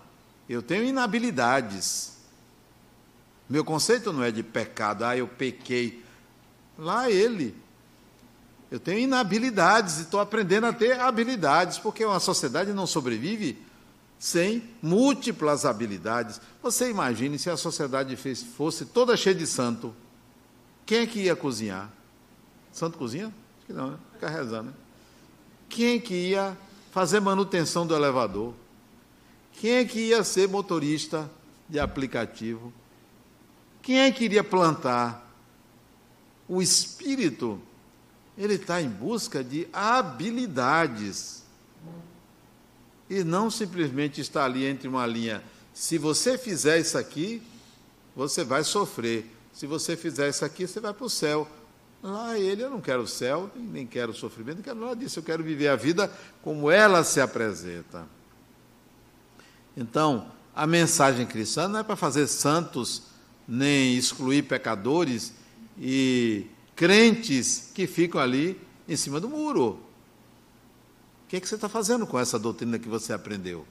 [0.48, 2.12] Eu tenho inabilidades.
[3.48, 6.04] Meu conceito não é de pecado, ah, eu pequei.
[6.78, 7.56] Lá ele.
[8.70, 13.60] Eu tenho inabilidades e estou aprendendo a ter habilidades, porque uma sociedade não sobrevive
[14.18, 16.40] sem múltiplas habilidades.
[16.62, 18.16] Você imagine se a sociedade
[18.56, 19.92] fosse toda cheia de santo.
[20.86, 21.90] Quem é que ia cozinhar?
[22.72, 23.26] Santo cozinha?
[23.26, 23.98] Acho que não, né?
[24.14, 24.70] Fica rezando.
[24.70, 24.74] Né?
[25.72, 26.56] Quem é que ia
[26.90, 28.52] fazer manutenção do elevador?
[29.54, 31.30] Quem é que ia ser motorista
[31.66, 32.70] de aplicativo?
[33.80, 35.34] Quem é que iria plantar?
[36.46, 37.58] O espírito,
[38.36, 41.42] ele está em busca de habilidades.
[43.08, 45.42] E não simplesmente está ali entre uma linha.
[45.72, 47.42] Se você fizer isso aqui,
[48.14, 49.24] você vai sofrer.
[49.54, 51.48] Se você fizer isso aqui, você vai para o céu.
[52.02, 55.20] Lá ele, eu não quero o céu, nem quero sofrimento, não quero nada disso.
[55.20, 56.12] Eu quero viver a vida
[56.42, 58.04] como ela se apresenta.
[59.76, 63.04] Então, a mensagem cristã não é para fazer santos,
[63.46, 65.32] nem excluir pecadores
[65.78, 69.78] e crentes que ficam ali em cima do muro.
[71.24, 73.64] O que, é que você está fazendo com essa doutrina que você aprendeu?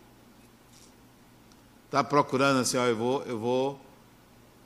[1.86, 3.80] Está procurando assim, ó, eu vou, eu vou,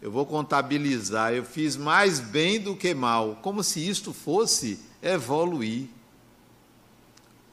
[0.01, 1.34] eu vou contabilizar.
[1.34, 5.88] Eu fiz mais bem do que mal, como se isto fosse evoluir.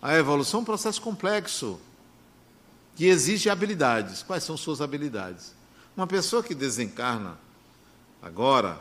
[0.01, 1.79] A evolução é um processo complexo
[2.97, 4.23] que exige habilidades.
[4.23, 5.55] Quais são suas habilidades?
[5.97, 7.39] Uma pessoa que desencarna
[8.21, 8.81] agora,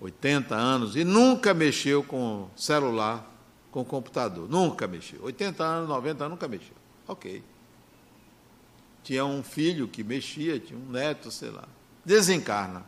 [0.00, 3.28] 80 anos, e nunca mexeu com celular,
[3.70, 4.48] com computador.
[4.48, 5.22] Nunca mexeu.
[5.22, 6.74] 80 anos, 90 anos, nunca mexeu.
[7.06, 7.42] Ok.
[9.02, 11.66] Tinha um filho que mexia, tinha um neto, sei lá.
[12.04, 12.84] Desencarna.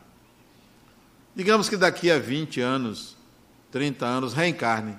[1.35, 3.15] Digamos que daqui a 20 anos,
[3.71, 4.97] 30 anos, reencarne.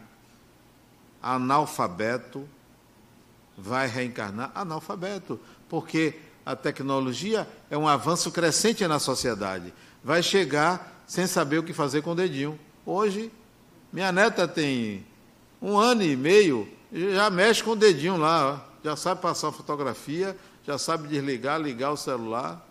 [1.23, 2.49] Analfabeto,
[3.57, 9.73] vai reencarnar analfabeto, porque a tecnologia é um avanço crescente na sociedade.
[10.05, 12.59] Vai chegar sem saber o que fazer com o dedinho.
[12.85, 13.33] Hoje,
[13.93, 15.07] minha neta tem
[15.61, 20.79] um ano e meio, já mexe com o dedinho lá, já sabe passar fotografia, já
[20.79, 22.66] sabe desligar, ligar o celular,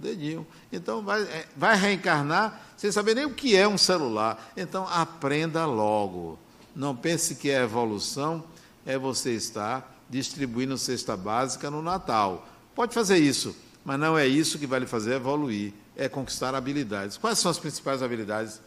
[0.00, 0.46] dedinho.
[0.72, 4.52] Então vai, é, vai reencarnar sem saber nem o que é um celular.
[4.56, 6.38] Então aprenda logo.
[6.74, 8.42] Não pense que a evolução
[8.86, 12.48] é você estar distribuindo cesta básica no Natal.
[12.74, 17.16] Pode fazer isso, mas não é isso que vai lhe fazer evoluir, é conquistar habilidades.
[17.16, 18.60] Quais são as principais habilidades?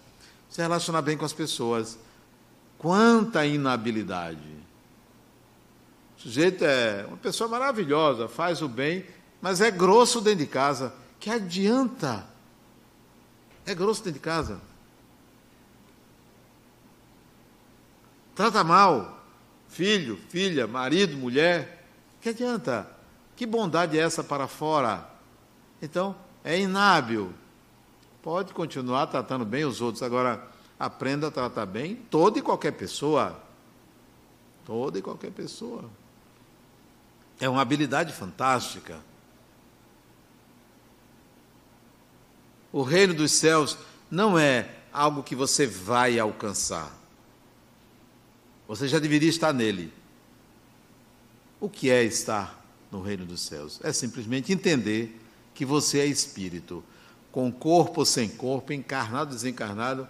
[0.49, 1.97] Se relacionar bem com as pessoas.
[2.77, 4.39] Quanta inabilidade.
[6.17, 9.05] O sujeito é uma pessoa maravilhosa, faz o bem,
[9.41, 10.93] mas é grosso dentro de casa.
[11.23, 12.27] Que adianta?
[13.65, 14.59] É grosso dentro de casa.
[18.35, 19.23] Trata mal
[19.69, 21.87] filho, filha, marido, mulher.
[22.19, 22.91] Que adianta?
[23.37, 25.09] Que bondade é essa para fora?
[25.81, 27.33] Então, é inábil.
[28.21, 30.45] Pode continuar tratando bem os outros, agora
[30.77, 33.41] aprenda a tratar bem toda e qualquer pessoa.
[34.65, 35.85] Toda e qualquer pessoa.
[37.39, 39.12] É uma habilidade fantástica.
[42.73, 43.77] O reino dos céus
[44.09, 46.91] não é algo que você vai alcançar.
[48.67, 49.93] Você já deveria estar nele.
[51.59, 53.79] O que é estar no reino dos céus?
[53.83, 55.21] É simplesmente entender
[55.53, 56.83] que você é espírito.
[57.31, 60.07] Com corpo ou sem corpo, encarnado ou desencarnado,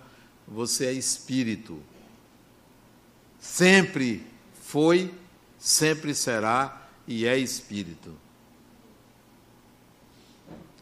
[0.48, 1.82] você é espírito.
[3.42, 4.26] Sempre
[4.62, 5.14] foi,
[5.60, 8.16] sempre será e é espírito.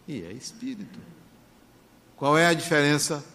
[0.07, 1.10] E é espírito.
[2.21, 3.25] Qual é a diferença?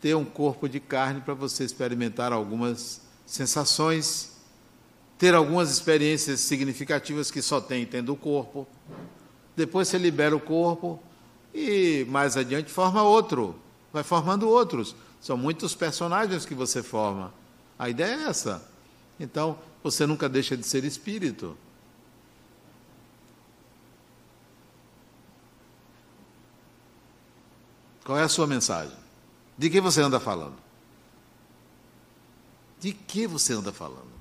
[0.00, 4.32] Ter um corpo de carne para você experimentar algumas sensações,
[5.16, 8.66] ter algumas experiências significativas que só tem tendo o corpo.
[9.54, 11.00] Depois você libera o corpo
[11.54, 13.54] e mais adiante forma outro,
[13.92, 14.96] vai formando outros.
[15.20, 17.32] São muitos personagens que você forma.
[17.78, 18.68] A ideia é essa.
[19.20, 21.56] Então, você nunca deixa de ser espírito.
[28.06, 28.96] Qual é a sua mensagem?
[29.58, 30.54] De que você anda falando?
[32.78, 34.12] De que você anda falando?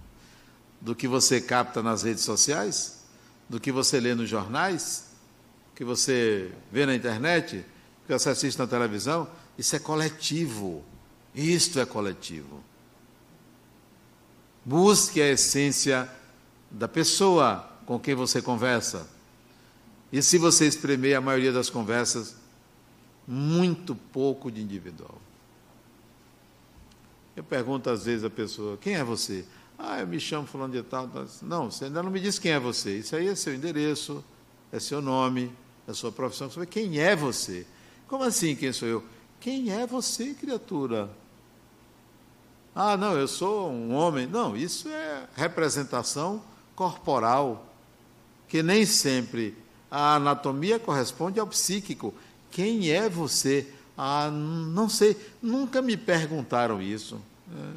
[0.82, 3.04] Do que você capta nas redes sociais?
[3.48, 5.12] Do que você lê nos jornais?
[5.76, 7.64] Que você vê na internet?
[8.08, 9.30] Que você assiste na televisão?
[9.56, 10.84] Isso é coletivo.
[11.36, 12.64] Isto é coletivo.
[14.66, 16.10] Busque a essência
[16.72, 19.08] da pessoa com quem você conversa.
[20.12, 22.45] E se você espremer a maioria das conversas,
[23.28, 25.20] muito pouco de individual.
[27.36, 29.46] Eu pergunto às vezes à pessoa: quem é você?
[29.78, 31.10] Ah, eu me chamo fulano de tal.
[31.42, 32.98] Não, você ainda não me disse quem é você.
[32.98, 34.24] Isso aí é seu endereço,
[34.72, 35.52] é seu nome,
[35.88, 36.50] é sua profissão.
[36.50, 37.68] Você quem é você?
[38.08, 39.04] Como assim, quem sou eu?
[39.40, 41.10] Quem é você, criatura?
[42.74, 44.28] Ah, não, eu sou um homem.
[44.28, 46.42] Não, isso é representação
[46.76, 47.66] corporal,
[48.48, 49.58] que nem sempre
[49.90, 52.14] a anatomia corresponde ao psíquico.
[52.56, 53.68] Quem é você?
[53.98, 57.22] Ah, não sei, nunca me perguntaram isso.
[57.54, 57.74] É.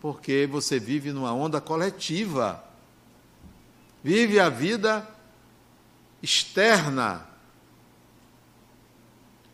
[0.00, 2.64] Porque você vive numa onda coletiva.
[4.02, 5.06] Vive a vida
[6.22, 7.26] externa.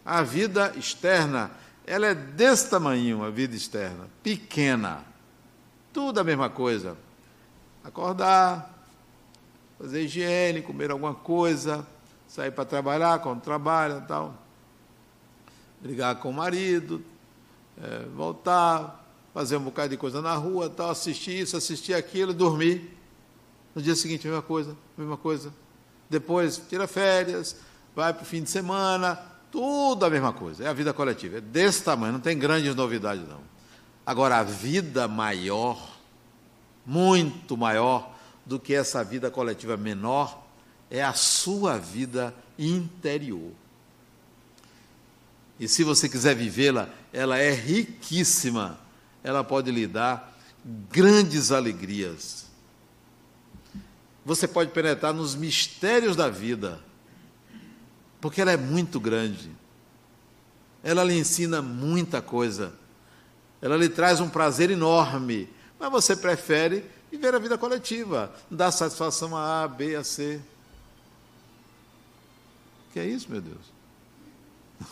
[0.04, 1.50] A vida externa,
[1.84, 5.04] ela é desse tamanho, a vida externa, pequena.
[5.92, 6.96] Tudo a mesma coisa.
[7.82, 8.86] Acordar,
[9.76, 11.84] fazer higiene, comer alguma coisa,
[12.37, 14.34] sair para trabalhar quando trabalha tal,
[15.80, 17.03] brigar com o marido,
[17.82, 22.95] é, voltar, fazer um bocado de coisa na rua, tal, assistir isso, assistir aquilo, dormir.
[23.74, 25.51] No dia seguinte, mesma coisa, mesma coisa.
[26.11, 27.57] Depois, tira férias,
[27.95, 29.18] vai para o fim de semana,
[29.51, 30.64] tudo a mesma coisa.
[30.64, 31.39] É a vida coletiva.
[31.39, 33.41] É desse tamanho, não tem grandes novidades, não.
[34.05, 35.97] Agora, a vida maior,
[36.84, 38.14] muito maior
[38.45, 40.45] do que essa vida coletiva menor,
[40.91, 43.53] é a sua vida interior.
[45.59, 48.78] E se você quiser vivê-la, ela é riquíssima.
[49.24, 50.37] Ela pode lhe dar
[50.91, 52.47] grandes alegrias.
[54.24, 56.80] Você pode penetrar nos mistérios da vida,
[58.20, 59.51] porque ela é muito grande.
[60.82, 62.74] Ela lhe ensina muita coisa.
[63.62, 65.49] Ela lhe traz um prazer enorme.
[65.78, 70.41] Mas você prefere viver a vida coletiva, dar satisfação a A, B, a C
[72.97, 73.76] que é isso, meu Deus?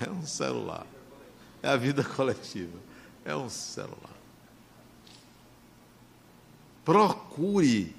[0.00, 0.86] É um celular.
[1.60, 2.78] É a vida coletiva.
[3.24, 4.14] É um celular.
[6.84, 7.96] Procure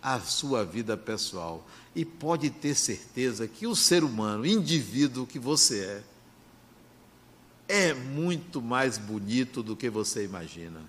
[0.00, 6.02] a sua vida pessoal e pode ter certeza que o ser humano, indivíduo que você
[7.68, 10.80] é, é muito mais bonito do que você imagina.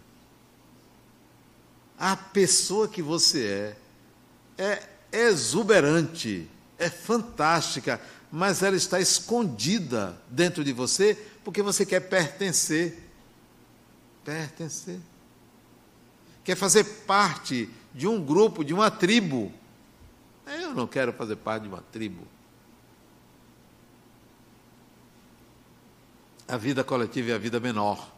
[1.99, 3.75] A pessoa que você
[4.57, 6.47] é é exuberante
[6.77, 7.99] é fantástica,
[8.31, 13.03] mas ela está escondida dentro de você porque você quer pertencer.
[14.23, 14.99] Pertencer.
[16.43, 19.51] Quer fazer parte de um grupo, de uma tribo.
[20.45, 22.27] Eu não quero fazer parte de uma tribo.
[26.47, 28.09] A vida coletiva é a vida menor,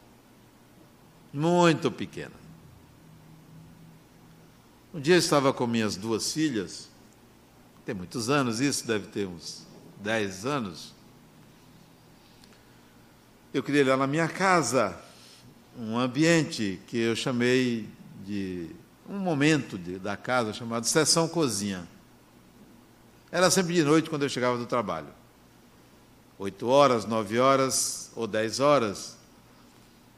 [1.33, 2.35] muito pequena.
[4.93, 6.88] Um dia eu estava com minhas duas filhas
[7.89, 9.65] tem muitos anos isso, deve ter uns
[9.99, 10.93] 10 anos.
[13.51, 14.95] Eu criei lá na minha casa
[15.75, 17.89] um ambiente que eu chamei
[18.23, 18.69] de
[19.09, 21.87] um momento de, da casa chamado sessão cozinha.
[23.31, 25.09] Era sempre de noite quando eu chegava do trabalho.
[26.37, 29.17] Oito horas, nove horas ou dez horas.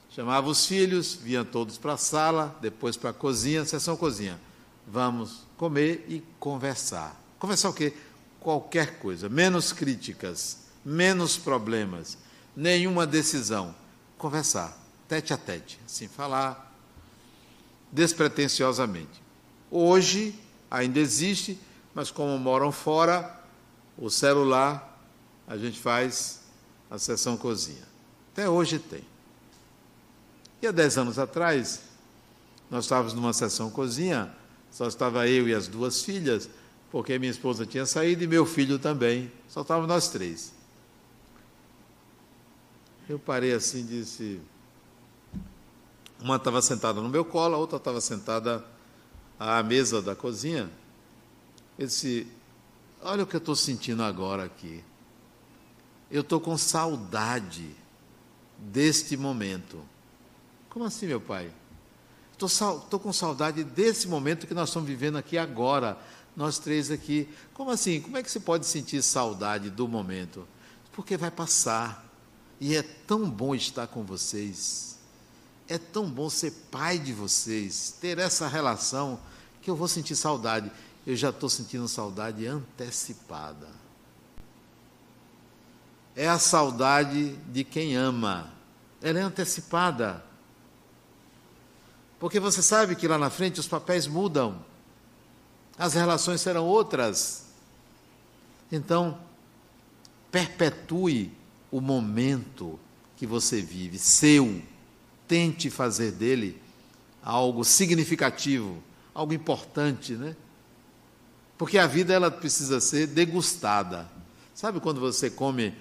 [0.09, 4.37] Chamava os filhos, vinham todos para a sala, depois para a cozinha, sessão cozinha.
[4.85, 7.20] Vamos comer e conversar.
[7.41, 7.91] Conversar o quê?
[8.39, 12.15] Qualquer coisa, menos críticas, menos problemas,
[12.55, 13.73] nenhuma decisão.
[14.15, 14.77] Conversar,
[15.07, 16.71] tete a tete, assim, falar
[17.91, 19.23] despretensiosamente.
[19.71, 20.39] Hoje
[20.69, 21.59] ainda existe,
[21.95, 23.41] mas como moram fora,
[23.97, 25.03] o celular,
[25.47, 26.41] a gente faz
[26.91, 27.87] a sessão cozinha.
[28.33, 29.03] Até hoje tem.
[30.61, 31.81] E há dez anos atrás,
[32.69, 34.31] nós estávamos numa sessão cozinha,
[34.71, 36.47] só estava eu e as duas filhas,
[36.91, 40.53] porque minha esposa tinha saído e meu filho também, só estávamos nós três.
[43.07, 44.41] Eu parei assim e disse.
[46.19, 48.63] Uma estava sentada no meu colo, a outra estava sentada
[49.39, 50.69] à mesa da cozinha.
[51.79, 52.27] Eu disse:
[53.01, 54.83] Olha o que eu estou sentindo agora aqui.
[56.11, 57.73] Eu estou com saudade
[58.57, 59.81] deste momento.
[60.69, 61.51] Como assim, meu pai?
[62.31, 65.97] Estou com saudade desse momento que nós estamos vivendo aqui agora
[66.35, 67.27] nós três aqui.
[67.53, 68.01] Como assim?
[68.01, 70.47] Como é que você pode sentir saudade do momento?
[70.93, 72.05] Porque vai passar.
[72.59, 74.97] E é tão bom estar com vocês.
[75.67, 79.19] É tão bom ser pai de vocês, ter essa relação,
[79.61, 80.71] que eu vou sentir saudade.
[81.05, 83.67] Eu já estou sentindo saudade antecipada.
[86.15, 88.51] É a saudade de quem ama.
[89.01, 90.23] Ela é antecipada.
[92.19, 94.63] Porque você sabe que lá na frente os papéis mudam
[95.81, 97.47] as relações serão outras.
[98.71, 99.17] Então,
[100.31, 101.31] perpetue
[101.71, 102.79] o momento
[103.17, 104.61] que você vive, seu.
[105.27, 106.61] Tente fazer dele
[107.23, 108.77] algo significativo,
[109.11, 110.35] algo importante, né?
[111.57, 114.07] Porque a vida ela precisa ser degustada.
[114.53, 115.73] Sabe quando você come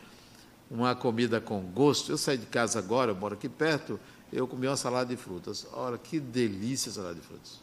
[0.71, 2.11] uma comida com gosto?
[2.11, 4.01] Eu saí de casa agora, eu moro aqui perto,
[4.33, 5.67] eu comi uma salada de frutas.
[5.75, 7.61] Olha, que delícia a salada de frutas.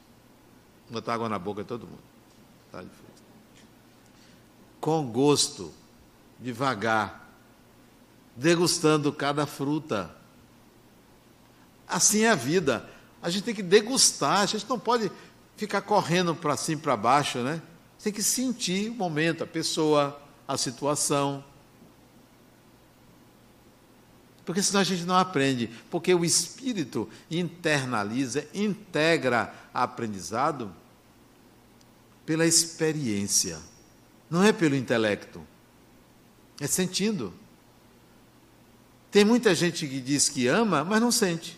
[0.88, 2.07] Botar água na boca de todo mundo.
[2.78, 2.84] Tá
[4.80, 5.74] Com gosto,
[6.40, 7.28] devagar,
[8.36, 10.16] degustando cada fruta.
[11.88, 12.88] Assim é a vida.
[13.22, 15.12] A gente tem que degustar, a gente não pode
[15.56, 17.62] ficar correndo para cima e para baixo, né?
[18.04, 21.44] Tem que sentir o momento, a pessoa, a situação.
[24.46, 25.68] Porque senão a gente não aprende.
[25.90, 30.72] Porque o espírito internaliza, integra aprendizado
[32.28, 33.58] pela experiência.
[34.30, 35.42] Não é pelo intelecto.
[36.60, 37.34] É sentindo.
[39.10, 41.58] Tem muita gente que diz que ama, mas não sente.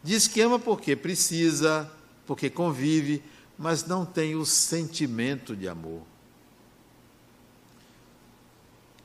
[0.00, 1.90] Diz que ama porque precisa,
[2.24, 3.20] porque convive,
[3.58, 6.02] mas não tem o sentimento de amor.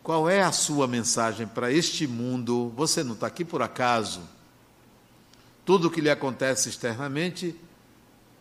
[0.04, 2.72] Qual é a sua mensagem para este mundo?
[2.76, 4.22] Você não está aqui por acaso.
[5.66, 7.56] Tudo o que lhe acontece externamente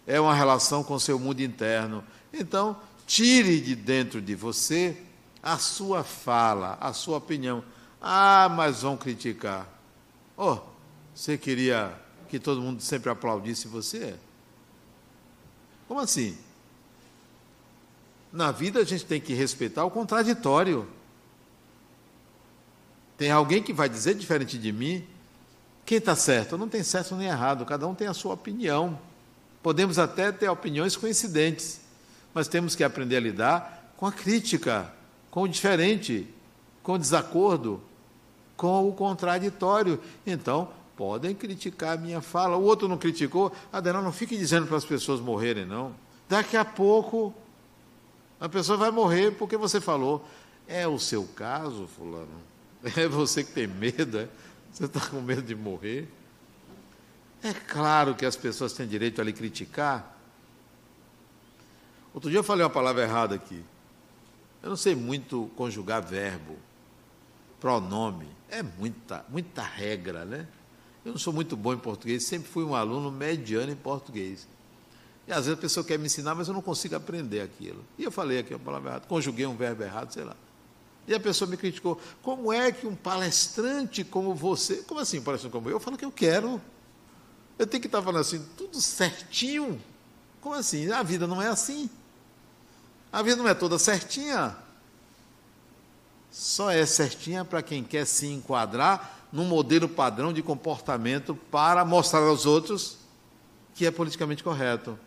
[0.06, 2.04] é uma relação com seu mundo interno.
[2.32, 2.76] Então,
[3.06, 4.96] tire de dentro de você
[5.42, 7.62] a sua fala, a sua opinião.
[8.00, 9.68] Ah, mas vão criticar.
[10.36, 10.58] Oh,
[11.14, 11.92] você queria
[12.28, 14.14] que todo mundo sempre aplaudisse você?
[15.88, 16.36] Como assim?
[18.32, 20.86] Na vida a gente tem que respeitar o contraditório.
[23.16, 25.06] Tem alguém que vai dizer diferente de mim.
[25.84, 26.58] Quem está certo?
[26.58, 28.98] Não tem certo nem errado, cada um tem a sua opinião.
[29.66, 31.80] Podemos até ter opiniões coincidentes,
[32.32, 34.92] mas temos que aprender a lidar com a crítica,
[35.28, 36.24] com o diferente,
[36.84, 37.82] com o desacordo,
[38.56, 40.00] com o contraditório.
[40.24, 42.56] Então, podem criticar a minha fala.
[42.56, 43.52] O outro não criticou.
[43.72, 45.96] Adenal, não fique dizendo para as pessoas morrerem, não.
[46.28, 47.34] Daqui a pouco,
[48.38, 50.24] a pessoa vai morrer porque você falou.
[50.68, 52.40] É o seu caso, Fulano?
[52.96, 54.28] É você que tem medo, é?
[54.72, 56.06] Você está com medo de morrer?
[57.46, 60.18] É claro que as pessoas têm direito a lhe criticar.
[62.12, 63.62] Outro dia eu falei uma palavra errada aqui.
[64.60, 66.56] Eu não sei muito conjugar verbo,
[67.60, 68.26] pronome.
[68.50, 70.48] É muita, muita regra, né?
[71.04, 74.48] Eu não sou muito bom em português, sempre fui um aluno mediano em português.
[75.28, 77.84] E às vezes a pessoa quer me ensinar, mas eu não consigo aprender aquilo.
[77.96, 80.34] E eu falei aqui uma palavra errada, conjuguei um verbo errado, sei lá.
[81.06, 82.00] E a pessoa me criticou.
[82.22, 84.78] Como é que um palestrante como você.
[84.82, 85.74] Como assim, um palestrante como eu?
[85.74, 86.60] Eu falo que eu quero.
[87.58, 89.80] Eu tenho que estar falando assim, tudo certinho.
[90.40, 90.90] Como assim?
[90.90, 91.88] A vida não é assim.
[93.12, 94.56] A vida não é toda certinha.
[96.30, 102.20] Só é certinha para quem quer se enquadrar num modelo padrão de comportamento para mostrar
[102.20, 102.98] aos outros
[103.74, 104.98] que é politicamente correto.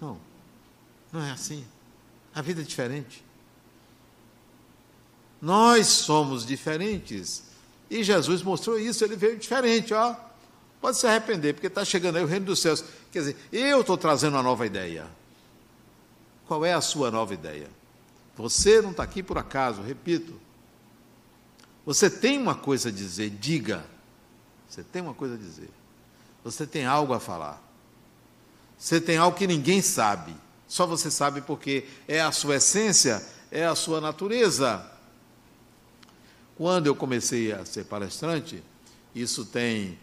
[0.00, 0.18] Não,
[1.12, 1.66] não é assim.
[2.34, 3.24] A vida é diferente.
[5.40, 7.44] Nós somos diferentes.
[7.90, 10.14] E Jesus mostrou isso, ele veio diferente, ó.
[10.80, 12.84] Pode se arrepender, porque está chegando aí o reino dos céus.
[13.10, 15.06] Quer dizer, eu estou trazendo uma nova ideia.
[16.46, 17.68] Qual é a sua nova ideia?
[18.36, 20.40] Você não está aqui por acaso, repito.
[21.84, 23.84] Você tem uma coisa a dizer, diga.
[24.68, 25.70] Você tem uma coisa a dizer.
[26.44, 27.62] Você tem algo a falar.
[28.78, 30.34] Você tem algo que ninguém sabe.
[30.68, 34.88] Só você sabe porque é a sua essência, é a sua natureza.
[36.56, 38.62] Quando eu comecei a ser palestrante,
[39.14, 39.98] isso tem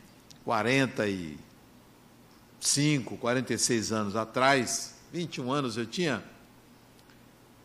[0.45, 6.23] 45, 46 anos atrás, 21 anos eu tinha,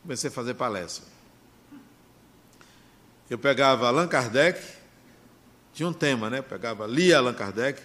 [0.03, 1.05] comecei a fazer palestra.
[3.29, 4.59] Eu pegava Allan Kardec,
[5.75, 6.39] tinha um tema, né?
[6.39, 7.83] Eu pegava, lia Allan Kardec,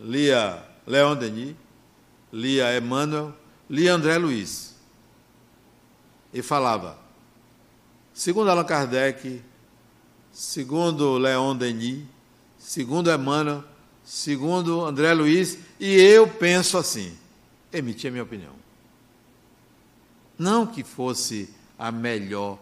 [0.00, 1.56] lia Leon Denis,
[2.32, 3.34] lia Emmanuel,
[3.68, 4.76] lia André Luiz.
[6.32, 6.96] E falava,
[8.14, 9.42] segundo Allan Kardec,
[10.32, 12.04] segundo Leon Denis,
[12.56, 13.64] segundo Emmanuel,
[14.06, 17.18] segundo André Luiz, e eu penso assim.
[17.72, 18.54] Emitia minha opinião.
[20.38, 22.58] Não que fosse a melhor,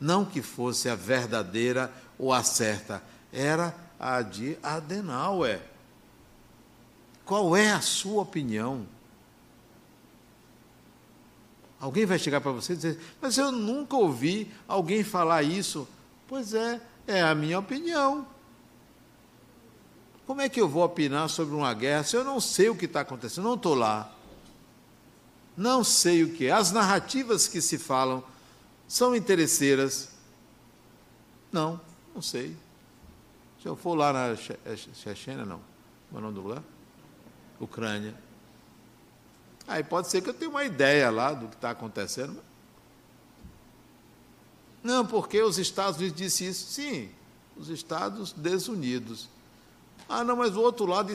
[0.00, 3.02] não que fosse a verdadeira ou a certa,
[3.32, 5.60] era a de Adenauer.
[7.24, 8.86] Qual é a sua opinião?
[11.78, 15.86] Alguém vai chegar para você e dizer, mas eu nunca ouvi alguém falar isso.
[16.26, 18.26] Pois é, é a minha opinião.
[20.28, 22.84] Como é que eu vou opinar sobre uma guerra se eu não sei o que
[22.84, 23.44] está acontecendo?
[23.44, 24.12] Não estou lá.
[25.56, 26.50] Não sei o que é.
[26.50, 28.22] As narrativas que se falam
[28.86, 30.10] são interesseiras.
[31.50, 31.80] Não,
[32.14, 32.54] não sei.
[33.62, 35.62] Se eu for lá na Chechênia, não.
[36.10, 36.62] Qual é o nome do lugar?
[37.58, 38.14] Ucrânia.
[39.66, 42.38] Aí pode ser que eu tenha uma ideia lá do que está acontecendo,
[44.84, 46.70] não, porque os Estados Unidos disse isso.
[46.70, 47.08] Sim,
[47.56, 49.37] os Estados desunidos.
[50.08, 51.12] Ah, não, mas o outro lado.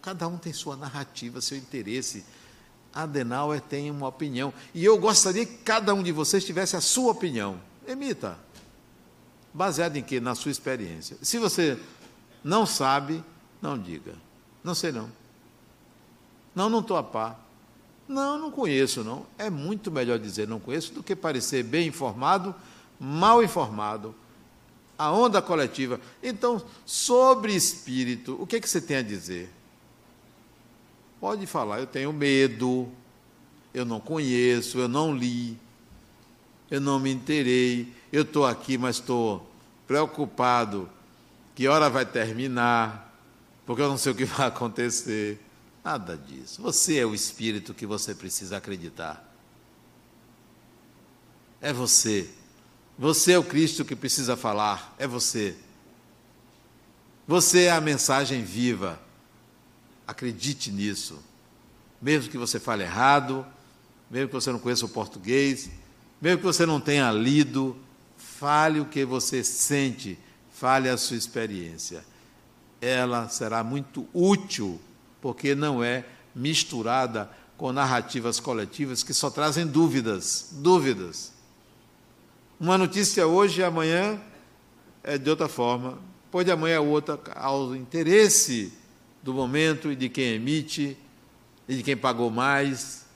[0.00, 2.24] Cada um tem sua narrativa, seu interesse.
[2.92, 4.52] Adenauer tem uma opinião.
[4.74, 7.60] E eu gostaria que cada um de vocês tivesse a sua opinião.
[7.86, 8.38] Emita.
[9.52, 10.20] Baseado em quê?
[10.20, 11.16] Na sua experiência.
[11.22, 11.78] Se você
[12.42, 13.22] não sabe,
[13.60, 14.14] não diga.
[14.62, 15.10] Não sei não.
[16.54, 17.46] Não, não estou a par.
[18.08, 19.24] Não, não conheço não.
[19.38, 22.54] É muito melhor dizer não conheço do que parecer bem informado,
[22.98, 24.14] mal informado.
[25.00, 25.98] A onda coletiva.
[26.22, 29.50] Então, sobre espírito, o que, é que você tem a dizer?
[31.18, 32.86] Pode falar, eu tenho medo,
[33.72, 35.58] eu não conheço, eu não li,
[36.70, 39.50] eu não me interei, eu estou aqui, mas estou
[39.86, 40.86] preocupado
[41.54, 43.10] que hora vai terminar,
[43.64, 45.40] porque eu não sei o que vai acontecer.
[45.82, 46.60] Nada disso.
[46.60, 49.26] Você é o espírito que você precisa acreditar.
[51.58, 52.28] É você.
[53.00, 54.94] Você é o Cristo que precisa falar.
[54.98, 55.56] É você.
[57.26, 59.00] Você é a mensagem viva.
[60.06, 61.18] Acredite nisso.
[62.00, 63.44] Mesmo que você fale errado,
[64.08, 65.68] mesmo que você não conheça o português,
[66.20, 67.76] mesmo que você não tenha lido,
[68.16, 70.16] fale o que você sente
[70.60, 72.04] fale a sua experiência.
[72.82, 74.78] Ela será muito útil,
[75.18, 81.32] porque não é misturada com narrativas coletivas que só trazem dúvidas, dúvidas.
[82.60, 84.20] Uma notícia hoje e amanhã
[85.02, 88.70] é de outra forma, depois de amanhã é outra, ao interesse
[89.22, 90.94] do momento e de quem emite
[91.66, 93.06] e de quem pagou mais.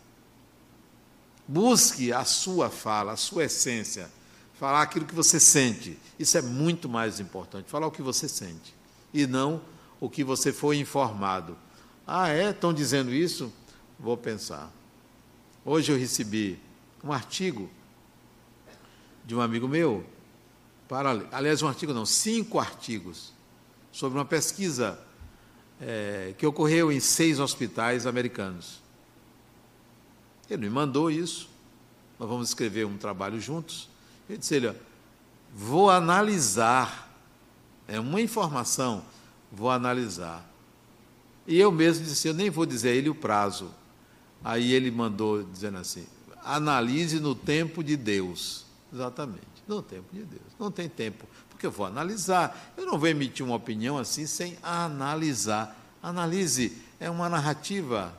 [1.47, 4.11] Busque a sua fala, a sua essência
[4.59, 5.99] falar aquilo que você sente.
[6.19, 8.75] Isso é muito mais importante, falar o que você sente
[9.13, 9.61] e não
[10.01, 11.55] o que você foi informado.
[12.07, 12.49] Ah, é?
[12.49, 13.53] Estão dizendo isso?
[14.01, 14.73] Vou pensar.
[15.67, 16.59] Hoje eu recebi
[17.03, 17.69] um artigo
[19.25, 20.05] de um amigo meu,
[20.89, 23.33] para, aliás, um artigo não, cinco artigos,
[23.91, 24.99] sobre uma pesquisa
[25.81, 28.83] é, que ocorreu em seis hospitais americanos.
[30.49, 31.49] Ele me mandou isso,
[32.19, 33.89] nós vamos escrever um trabalho juntos.
[34.29, 34.77] Ele disse: Olha,
[35.55, 37.11] vou analisar,
[37.89, 39.05] é uma informação,
[39.51, 40.49] vou analisar.
[41.47, 43.71] E eu mesmo disse: Eu nem vou dizer a ele o prazo.
[44.43, 46.07] Aí ele mandou dizendo assim:
[46.43, 48.64] analise no tempo de Deus.
[48.95, 50.53] Exatamente, no tempo de Deus.
[50.57, 52.73] Não tem tempo, porque eu vou analisar.
[52.77, 55.77] Eu não vou emitir uma opinião assim sem analisar.
[56.01, 58.17] Analise é uma narrativa.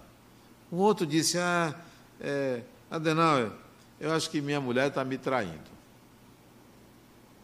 [0.70, 1.74] O outro disse: Ah,
[2.20, 2.62] é,
[2.92, 3.54] Adenauer,
[4.02, 5.76] eu acho que minha mulher está me traindo.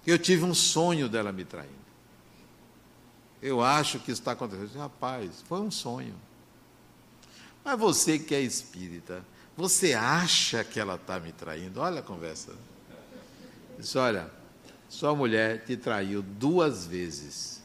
[0.06, 1.72] Eu tive um sonho dela me traindo.
[3.42, 4.78] Eu acho que está acontecendo.
[4.78, 6.16] Rapaz, foi um sonho.
[7.64, 9.24] Mas você que é espírita,
[9.56, 11.80] você acha que ela está me traindo?
[11.80, 12.52] Olha a conversa.
[13.82, 14.30] Diz, olha,
[14.88, 17.62] sua mulher te traiu duas vezes.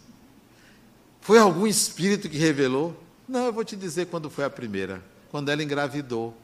[1.21, 2.99] Foi algum espírito que revelou?
[3.29, 5.05] Não, eu vou te dizer quando foi a primeira.
[5.31, 6.35] Quando ela engravidou,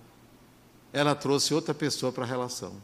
[0.93, 2.75] ela trouxe outra pessoa para a relação.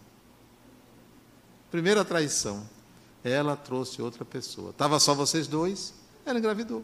[1.70, 2.66] Primeira traição.
[3.22, 4.70] Ela trouxe outra pessoa.
[4.70, 5.93] Estava só vocês dois,
[6.24, 6.82] ela engravidou.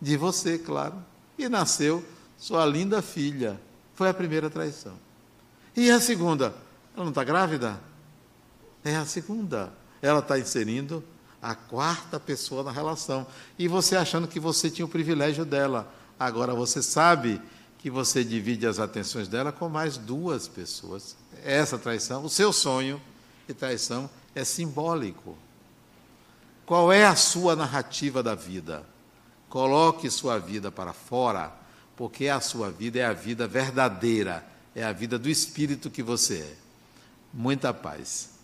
[0.00, 1.02] De você, claro.
[1.36, 2.04] E nasceu
[2.36, 3.60] sua linda filha.
[3.94, 4.94] Foi a primeira traição.
[5.74, 6.54] E a segunda?
[6.94, 7.87] Ela não está grávida?
[8.88, 9.70] É a segunda.
[10.00, 11.04] Ela está inserindo
[11.42, 13.26] a quarta pessoa na relação.
[13.58, 15.92] E você achando que você tinha o privilégio dela.
[16.18, 17.38] Agora você sabe
[17.76, 21.18] que você divide as atenções dela com mais duas pessoas.
[21.44, 22.98] Essa traição, o seu sonho
[23.46, 25.36] de traição é simbólico.
[26.64, 28.86] Qual é a sua narrativa da vida?
[29.50, 31.52] Coloque sua vida para fora,
[31.94, 34.42] porque a sua vida é a vida verdadeira,
[34.74, 36.56] é a vida do espírito que você é.
[37.34, 38.37] Muita paz.